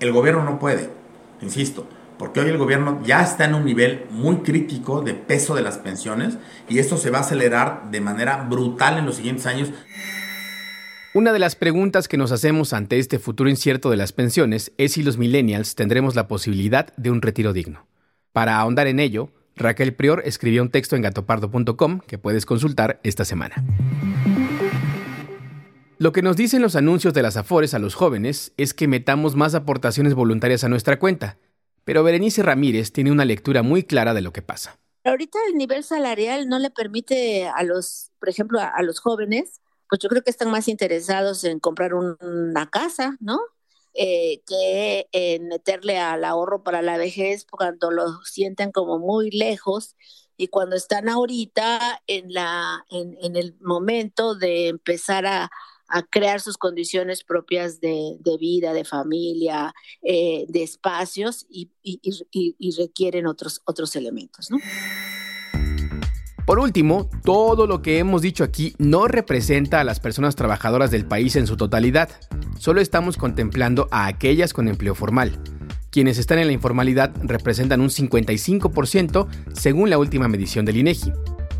El 0.00 0.12
gobierno 0.12 0.44
no 0.44 0.58
puede, 0.58 0.90
insisto, 1.40 1.86
porque 2.18 2.40
hoy 2.40 2.50
el 2.50 2.58
gobierno 2.58 3.00
ya 3.02 3.22
está 3.22 3.46
en 3.46 3.54
un 3.54 3.64
nivel 3.64 4.04
muy 4.10 4.38
crítico 4.38 5.00
de 5.00 5.14
peso 5.14 5.54
de 5.54 5.62
las 5.62 5.78
pensiones 5.78 6.36
y 6.68 6.78
esto 6.78 6.98
se 6.98 7.08
va 7.08 7.18
a 7.18 7.22
acelerar 7.22 7.90
de 7.90 8.02
manera 8.02 8.46
brutal 8.48 8.98
en 8.98 9.06
los 9.06 9.16
siguientes 9.16 9.46
años. 9.46 9.70
Una 11.14 11.34
de 11.34 11.38
las 11.38 11.56
preguntas 11.56 12.08
que 12.08 12.16
nos 12.16 12.32
hacemos 12.32 12.72
ante 12.72 12.98
este 12.98 13.18
futuro 13.18 13.50
incierto 13.50 13.90
de 13.90 13.98
las 13.98 14.12
pensiones 14.12 14.72
es 14.78 14.92
si 14.92 15.02
los 15.02 15.18
millennials 15.18 15.74
tendremos 15.74 16.14
la 16.14 16.26
posibilidad 16.26 16.94
de 16.96 17.10
un 17.10 17.20
retiro 17.20 17.52
digno. 17.52 17.86
Para 18.32 18.58
ahondar 18.58 18.86
en 18.86 18.98
ello, 18.98 19.28
Raquel 19.54 19.94
Prior 19.94 20.22
escribió 20.24 20.62
un 20.62 20.70
texto 20.70 20.96
en 20.96 21.02
gatopardo.com 21.02 22.00
que 22.06 22.16
puedes 22.16 22.46
consultar 22.46 22.98
esta 23.02 23.26
semana. 23.26 23.62
Lo 25.98 26.12
que 26.12 26.22
nos 26.22 26.36
dicen 26.36 26.62
los 26.62 26.76
anuncios 26.76 27.12
de 27.12 27.20
las 27.20 27.36
Afores 27.36 27.74
a 27.74 27.78
los 27.78 27.94
jóvenes 27.94 28.54
es 28.56 28.72
que 28.72 28.88
metamos 28.88 29.36
más 29.36 29.54
aportaciones 29.54 30.14
voluntarias 30.14 30.64
a 30.64 30.70
nuestra 30.70 30.98
cuenta, 30.98 31.36
pero 31.84 32.02
Berenice 32.02 32.42
Ramírez 32.42 32.90
tiene 32.90 33.12
una 33.12 33.26
lectura 33.26 33.62
muy 33.62 33.82
clara 33.82 34.14
de 34.14 34.22
lo 34.22 34.32
que 34.32 34.40
pasa. 34.40 34.78
Ahorita 35.04 35.38
el 35.48 35.58
nivel 35.58 35.82
salarial 35.82 36.48
no 36.48 36.58
le 36.58 36.70
permite 36.70 37.48
a 37.48 37.64
los, 37.64 38.12
por 38.20 38.28
ejemplo, 38.28 38.60
a, 38.60 38.82
los 38.82 39.00
jóvenes, 39.00 39.60
pues 39.92 40.00
yo 40.00 40.08
creo 40.08 40.22
que 40.22 40.30
están 40.30 40.50
más 40.50 40.68
interesados 40.68 41.44
en 41.44 41.60
comprar 41.60 41.92
una 41.92 42.70
casa, 42.70 43.18
¿no? 43.20 43.38
Eh, 43.92 44.40
que 44.46 45.06
en 45.12 45.48
meterle 45.48 45.98
al 45.98 46.24
ahorro 46.24 46.62
para 46.62 46.80
la 46.80 46.96
vejez 46.96 47.44
cuando 47.44 47.90
lo 47.90 48.22
sienten 48.24 48.72
como 48.72 48.98
muy 48.98 49.30
lejos 49.30 49.94
y 50.38 50.48
cuando 50.48 50.76
están 50.76 51.10
ahorita 51.10 52.00
en, 52.06 52.32
la, 52.32 52.86
en 52.88 53.36
el 53.36 53.54
momento 53.60 54.34
de 54.34 54.68
empezar 54.68 55.26
a, 55.26 55.50
a 55.92 56.02
crear 56.02 56.40
sus 56.40 56.56
condiciones 56.56 57.22
propias 57.22 57.78
de, 57.78 58.16
vida, 58.40 58.72
de 58.72 58.84
familia, 58.84 59.74
eh, 60.00 60.46
de 60.48 60.62
espacios 60.62 61.46
y, 61.50 61.70
requieren 62.78 63.26
otros, 63.26 63.60
otros 63.66 63.94
elementos. 63.94 64.48
Por 66.46 66.58
último, 66.58 67.08
todo 67.24 67.66
lo 67.66 67.82
que 67.82 67.98
hemos 67.98 68.20
dicho 68.20 68.42
aquí 68.42 68.74
no 68.78 69.06
representa 69.06 69.80
a 69.80 69.84
las 69.84 70.00
personas 70.00 70.34
trabajadoras 70.34 70.90
del 70.90 71.06
país 71.06 71.36
en 71.36 71.46
su 71.46 71.56
totalidad. 71.56 72.08
Solo 72.58 72.80
estamos 72.80 73.16
contemplando 73.16 73.86
a 73.92 74.06
aquellas 74.06 74.52
con 74.52 74.66
empleo 74.66 74.96
formal. 74.96 75.38
Quienes 75.90 76.18
están 76.18 76.40
en 76.40 76.48
la 76.48 76.52
informalidad 76.52 77.12
representan 77.22 77.80
un 77.80 77.90
55% 77.90 79.28
según 79.52 79.88
la 79.88 79.98
última 79.98 80.26
medición 80.26 80.64
del 80.64 80.78
INEGI. 80.78 81.12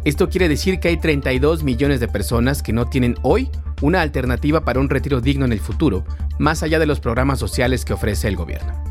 Esto 0.05 0.29
quiere 0.29 0.49
decir 0.49 0.81
que 0.81 0.89
hay 0.89 0.97
32 0.97 1.63
millones 1.63 2.01
de 2.01 2.09
personas 2.09 2.61
que 2.61 2.73
no 2.73 2.87
tienen 2.87 3.15
hoy 3.23 3.51
una 3.83 4.01
alternativa 4.01 4.65
para 4.65 4.81
un 4.81 4.91
retiro 4.91 5.21
digno 5.21 5.45
en 5.45 5.53
el 5.53 5.61
futuro, 5.61 6.05
más 6.41 6.65
allá 6.65 6.81
de 6.81 6.87
los 6.87 6.99
programas 6.99 7.39
sociales 7.39 7.85
que 7.85 7.93
ofrece 7.93 8.27
el 8.27 8.35
gobierno. 8.35 8.83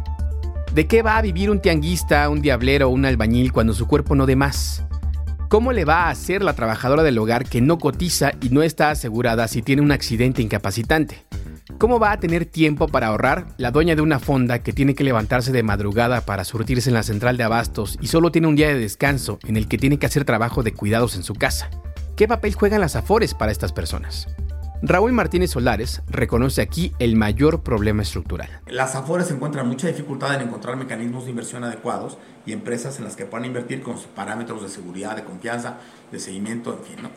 ¿De 0.74 0.88
qué 0.88 1.02
va 1.02 1.18
a 1.18 1.22
vivir 1.22 1.50
un 1.50 1.60
tianguista, 1.60 2.30
un 2.30 2.42
diablero 2.42 2.88
o 2.88 2.92
un 2.92 3.04
albañil 3.04 3.52
cuando 3.52 3.74
su 3.74 3.88
cuerpo 3.88 4.16
no 4.16 4.26
dé 4.26 4.38
más? 4.38 4.86
¿Cómo 5.52 5.74
le 5.74 5.84
va 5.84 6.04
a 6.04 6.12
hacer 6.12 6.44
la 6.44 6.54
trabajadora 6.54 7.04
del 7.04 7.18
hogar 7.18 7.44
que 7.44 7.60
no 7.60 7.78
cotiza 7.78 8.32
y 8.42 8.52
no 8.52 8.64
está 8.64 8.90
asegurada 8.90 9.50
si 9.50 9.62
tiene 9.62 9.82
un 9.82 9.92
accidente 9.92 10.42
incapacitante? 10.42 11.26
¿Cómo 11.78 12.00
va 12.00 12.14
a 12.14 12.20
tener 12.22 12.46
tiempo 12.46 12.88
para 12.88 13.08
ahorrar 13.08 13.48
la 13.58 13.72
dueña 13.72 13.94
de 13.98 14.02
una 14.02 14.20
fonda 14.20 14.64
que 14.64 14.72
tiene 14.72 14.96
que 14.96 15.04
levantarse 15.04 15.52
de 15.52 15.62
madrugada 15.62 16.22
para 16.22 16.46
surtirse 16.46 16.90
en 16.90 16.94
la 16.94 17.04
central 17.04 17.36
de 17.36 17.44
abastos 17.44 17.98
y 18.00 18.08
solo 18.08 18.32
tiene 18.32 18.48
un 18.48 18.56
día 18.56 18.70
de 18.70 18.80
descanso 18.80 19.40
en 19.44 19.58
el 19.58 19.68
que 19.68 19.78
tiene 19.78 20.00
que 20.00 20.06
hacer 20.06 20.24
trabajo 20.24 20.64
de 20.64 20.72
cuidados 20.72 21.18
en 21.18 21.24
su 21.24 21.34
casa? 21.34 21.70
¿Qué 22.16 22.30
papel 22.30 22.56
juegan 22.56 22.80
las 22.80 22.96
afores 22.96 23.34
para 23.34 23.52
estas 23.52 23.74
personas? 23.74 24.30
Raúl 24.84 25.12
Martínez 25.12 25.52
Solares 25.52 26.02
reconoce 26.08 26.62
aquí 26.62 26.92
el 26.98 27.16
mayor 27.16 27.62
problema 27.62 28.02
estructural. 28.02 28.50
Las 28.68 28.96
AFORES 28.96 29.30
encuentran 29.30 29.68
mucha 29.68 29.88
dificultad 29.88 30.34
en 30.34 30.48
encontrar 30.48 30.76
mecanismos 30.76 31.26
de 31.26 31.30
inversión 31.30 31.64
adecuados 31.64 32.18
y 32.46 32.54
empresas 32.54 32.98
en 33.00 33.06
las 33.06 33.16
que 33.16 33.26
puedan 33.26 33.46
invertir 33.46 33.82
con 33.82 33.98
parámetros 34.16 34.62
de 34.62 34.70
seguridad, 34.70 35.16
de 35.16 35.24
confianza, 35.24 35.78
de 36.12 36.20
seguimiento, 36.20 36.74
en 36.74 36.84
fin. 36.84 37.04
¿no? 37.04 37.10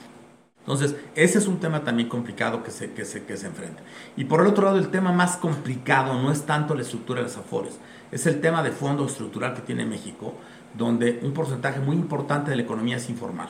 Entonces, 0.61 0.97
ese 1.15 1.39
es 1.39 1.47
un 1.47 1.61
tema 1.61 1.85
también 1.85 2.09
complicado 2.09 2.63
que 2.63 2.71
se, 2.71 2.93
que, 2.93 3.05
se, 3.05 3.25
que 3.25 3.37
se 3.37 3.47
enfrenta. 3.47 3.83
Y 4.17 4.25
por 4.25 4.41
el 4.41 4.47
otro 4.47 4.65
lado, 4.65 4.79
el 4.79 4.89
tema 4.89 5.13
más 5.13 5.37
complicado 5.37 6.21
no 6.23 6.33
es 6.33 6.47
tanto 6.47 6.75
la 6.75 6.83
estructura 6.83 7.21
de 7.21 7.27
las 7.27 7.37
AFORES, 7.37 7.79
es 8.11 8.27
el 8.27 8.41
tema 8.41 8.63
de 8.63 8.71
fondo 8.71 9.07
estructural 9.07 9.55
que 9.55 9.61
tiene 9.61 9.85
México, 9.85 10.35
donde 10.73 11.21
un 11.23 11.33
porcentaje 11.33 11.81
muy 11.81 11.97
importante 11.97 12.51
de 12.51 12.57
la 12.57 12.63
economía 12.63 12.97
es 12.97 13.11
informal. 13.11 13.49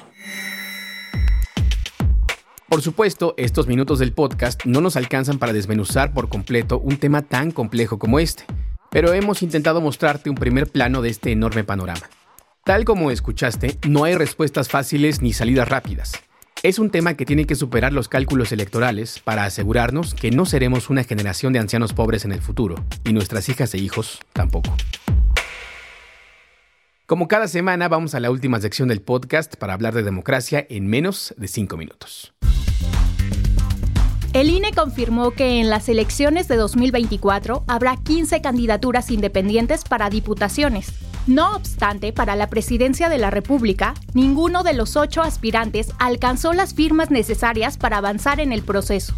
Por 2.68 2.82
supuesto, 2.82 3.34
estos 3.37 3.68
minutos 3.68 4.00
del 4.00 4.12
podcast 4.12 4.64
no 4.64 4.80
nos 4.80 4.96
alcanzan 4.96 5.38
para 5.38 5.52
desmenuzar 5.52 6.12
por 6.12 6.28
completo 6.28 6.80
un 6.80 6.96
tema 6.96 7.22
tan 7.22 7.52
complejo 7.52 8.00
como 8.00 8.18
este, 8.18 8.44
pero 8.94 9.12
hemos 9.12 9.42
intentado 9.42 9.80
mostrarte 9.80 10.30
un 10.30 10.37
primer 10.37 10.70
plano 10.70 11.02
de 11.02 11.11
este 11.11 11.33
enorme 11.33 11.64
panorama. 11.64 12.09
Tal 12.62 12.85
como 12.85 13.11
escuchaste, 13.11 13.76
no 13.88 14.04
hay 14.04 14.14
respuestas 14.14 14.68
fáciles 14.68 15.20
ni 15.20 15.33
salidas 15.33 15.68
rápidas. 15.68 16.12
Es 16.62 16.78
un 16.78 16.90
tema 16.90 17.14
que 17.14 17.26
tiene 17.26 17.44
que 17.44 17.57
superar 17.57 17.92
los 17.92 18.07
cálculos 18.07 18.52
electorales 18.52 19.18
para 19.18 19.46
asegurarnos 19.46 20.14
que 20.14 20.30
no 20.30 20.46
seremos 20.46 20.90
una 20.90 21.02
generación 21.02 21.52
de 21.52 21.59
ancianos 21.59 21.92
pobres 21.92 22.24
en 22.24 22.30
el 22.30 22.40
futuro, 22.40 22.76
y 23.02 23.12
nuestras 23.12 23.48
hijas 23.48 23.74
e 23.74 23.78
hijos 23.78 24.20
tampoco. 24.33 24.72
Como 27.07 27.26
cada 27.26 27.48
semana, 27.48 27.88
vamos 27.88 28.14
a 28.14 28.20
la 28.20 28.30
última 28.30 28.61
sección 28.61 28.87
del 28.87 29.02
podcast 29.02 29.57
para 29.57 29.74
hablar 29.74 29.94
de 29.94 30.04
democracia 30.04 30.64
en 30.70 30.87
menos 30.87 31.35
de 31.37 31.48
5 31.48 31.76
minutos. 31.76 32.33
El 34.34 34.50
INE 34.50 34.72
confirmó 34.72 35.30
que 35.30 35.60
en 35.60 35.70
las 35.70 35.88
elecciones 35.88 36.48
de 36.48 36.56
2024 36.56 37.62
habrá 37.68 37.96
15 37.96 38.42
candidaturas 38.42 39.12
independientes 39.12 39.84
para 39.84 40.10
diputaciones. 40.10 40.92
No 41.28 41.54
obstante, 41.54 42.12
para 42.12 42.34
la 42.34 42.48
presidencia 42.48 43.08
de 43.08 43.18
la 43.18 43.30
República, 43.30 43.94
ninguno 44.12 44.64
de 44.64 44.74
los 44.74 44.96
ocho 44.96 45.22
aspirantes 45.22 45.92
alcanzó 46.00 46.52
las 46.52 46.74
firmas 46.74 47.12
necesarias 47.12 47.78
para 47.78 47.98
avanzar 47.98 48.40
en 48.40 48.52
el 48.52 48.62
proceso. 48.62 49.14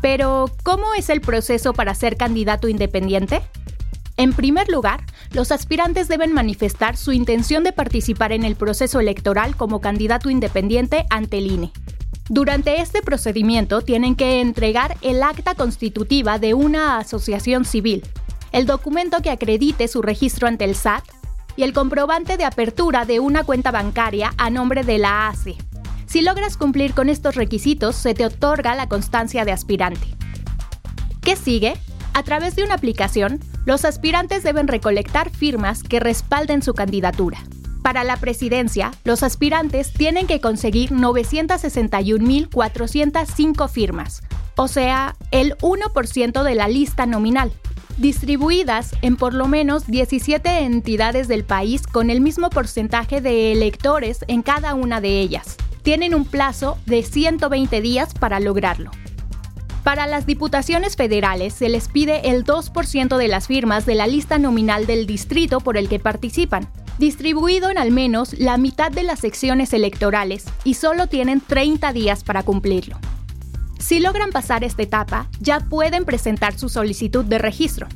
Pero, 0.00 0.50
¿cómo 0.64 0.94
es 0.94 1.10
el 1.10 1.20
proceso 1.20 1.72
para 1.72 1.94
ser 1.94 2.16
candidato 2.16 2.66
independiente? 2.66 3.40
En 4.16 4.32
primer 4.32 4.68
lugar, 4.68 5.04
los 5.30 5.52
aspirantes 5.52 6.08
deben 6.08 6.32
manifestar 6.32 6.96
su 6.96 7.12
intención 7.12 7.62
de 7.62 7.72
participar 7.72 8.32
en 8.32 8.42
el 8.42 8.56
proceso 8.56 8.98
electoral 8.98 9.54
como 9.54 9.80
candidato 9.80 10.28
independiente 10.28 11.06
ante 11.08 11.38
el 11.38 11.52
INE. 11.52 11.72
Durante 12.30 12.82
este 12.82 13.00
procedimiento 13.00 13.80
tienen 13.80 14.14
que 14.14 14.42
entregar 14.42 14.98
el 15.00 15.22
acta 15.22 15.54
constitutiva 15.54 16.38
de 16.38 16.52
una 16.52 16.98
asociación 16.98 17.64
civil, 17.64 18.02
el 18.52 18.66
documento 18.66 19.22
que 19.22 19.30
acredite 19.30 19.88
su 19.88 20.02
registro 20.02 20.46
ante 20.46 20.66
el 20.66 20.74
SAT 20.74 21.04
y 21.56 21.62
el 21.62 21.72
comprobante 21.72 22.36
de 22.36 22.44
apertura 22.44 23.06
de 23.06 23.18
una 23.18 23.44
cuenta 23.44 23.70
bancaria 23.70 24.34
a 24.36 24.50
nombre 24.50 24.84
de 24.84 24.98
la 24.98 25.28
ACE. 25.28 25.56
Si 26.04 26.20
logras 26.20 26.58
cumplir 26.58 26.92
con 26.92 27.08
estos 27.08 27.34
requisitos, 27.34 27.96
se 27.96 28.12
te 28.12 28.26
otorga 28.26 28.74
la 28.74 28.90
constancia 28.90 29.46
de 29.46 29.52
aspirante. 29.52 30.08
¿Qué 31.22 31.34
sigue? 31.34 31.78
A 32.12 32.22
través 32.24 32.56
de 32.56 32.62
una 32.62 32.74
aplicación, 32.74 33.40
los 33.64 33.86
aspirantes 33.86 34.42
deben 34.42 34.68
recolectar 34.68 35.30
firmas 35.30 35.82
que 35.82 35.98
respalden 35.98 36.62
su 36.62 36.74
candidatura. 36.74 37.38
Para 37.82 38.04
la 38.04 38.16
presidencia, 38.16 38.92
los 39.04 39.22
aspirantes 39.22 39.92
tienen 39.92 40.26
que 40.26 40.40
conseguir 40.40 40.90
961.405 40.90 43.68
firmas, 43.68 44.22
o 44.56 44.68
sea, 44.68 45.16
el 45.30 45.56
1% 45.58 46.42
de 46.42 46.54
la 46.54 46.68
lista 46.68 47.04
nominal, 47.06 47.52
distribuidas 47.96 48.92
en 49.02 49.16
por 49.16 49.34
lo 49.34 49.48
menos 49.48 49.86
17 49.86 50.60
entidades 50.60 51.28
del 51.28 51.44
país 51.44 51.86
con 51.86 52.10
el 52.10 52.20
mismo 52.20 52.50
porcentaje 52.50 53.20
de 53.20 53.52
electores 53.52 54.24
en 54.28 54.42
cada 54.42 54.74
una 54.74 55.00
de 55.00 55.20
ellas. 55.20 55.56
Tienen 55.82 56.14
un 56.14 56.24
plazo 56.24 56.78
de 56.86 57.02
120 57.02 57.80
días 57.80 58.14
para 58.14 58.38
lograrlo. 58.40 58.90
Para 59.84 60.06
las 60.06 60.26
diputaciones 60.26 60.96
federales 60.96 61.54
se 61.54 61.68
les 61.68 61.88
pide 61.88 62.30
el 62.30 62.44
2% 62.44 63.16
de 63.16 63.28
las 63.28 63.46
firmas 63.46 63.86
de 63.86 63.94
la 63.94 64.06
lista 64.06 64.38
nominal 64.38 64.86
del 64.86 65.06
distrito 65.06 65.60
por 65.60 65.78
el 65.78 65.88
que 65.88 65.98
participan, 65.98 66.68
distribuido 66.98 67.70
en 67.70 67.78
al 67.78 67.90
menos 67.90 68.38
la 68.38 68.58
mitad 68.58 68.90
de 68.90 69.02
las 69.02 69.20
secciones 69.20 69.72
electorales 69.72 70.44
y 70.64 70.74
solo 70.74 71.06
tienen 71.06 71.40
30 71.40 71.92
días 71.92 72.24
para 72.24 72.42
cumplirlo. 72.42 72.98
Si 73.78 74.00
logran 74.00 74.30
pasar 74.30 74.64
esta 74.64 74.82
etapa, 74.82 75.28
ya 75.40 75.60
pueden 75.60 76.04
presentar 76.04 76.58
su 76.58 76.68
solicitud 76.68 77.24
de 77.24 77.38
registro. 77.38 77.86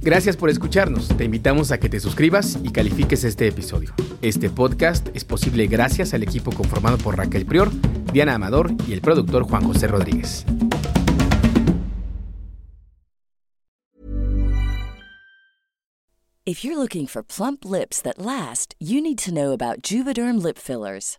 Gracias 0.00 0.36
por 0.36 0.50
escucharnos. 0.50 1.08
Te 1.16 1.24
invitamos 1.24 1.72
a 1.72 1.80
que 1.80 1.88
te 1.88 1.98
suscribas 1.98 2.60
y 2.62 2.70
califiques 2.70 3.24
este 3.24 3.48
episodio. 3.48 3.92
Este 4.22 4.50
podcast 4.50 5.08
es 5.16 5.24
posible 5.24 5.66
gracias 5.66 6.14
al 6.14 6.22
equipo 6.22 6.52
conformado 6.52 6.96
por 6.98 7.16
Raquel 7.16 7.44
Prior, 7.44 7.72
Diana 8.12 8.34
Amador 8.34 8.70
y 8.86 8.92
el 8.92 9.00
productor 9.00 9.42
Juan 9.42 9.64
José 9.64 9.88
Rodríguez. 9.88 10.46
If 16.44 16.62
you're 16.62 16.78
looking 16.78 17.08
for 17.08 17.24
plump 17.24 17.64
lips 17.64 18.00
that 18.02 18.20
last, 18.20 18.76
you 18.78 19.00
need 19.00 19.18
to 19.24 19.34
know 19.34 19.50
about 19.50 19.82
Juvederm 19.82 20.40
lip 20.40 20.56
fillers. 20.56 21.18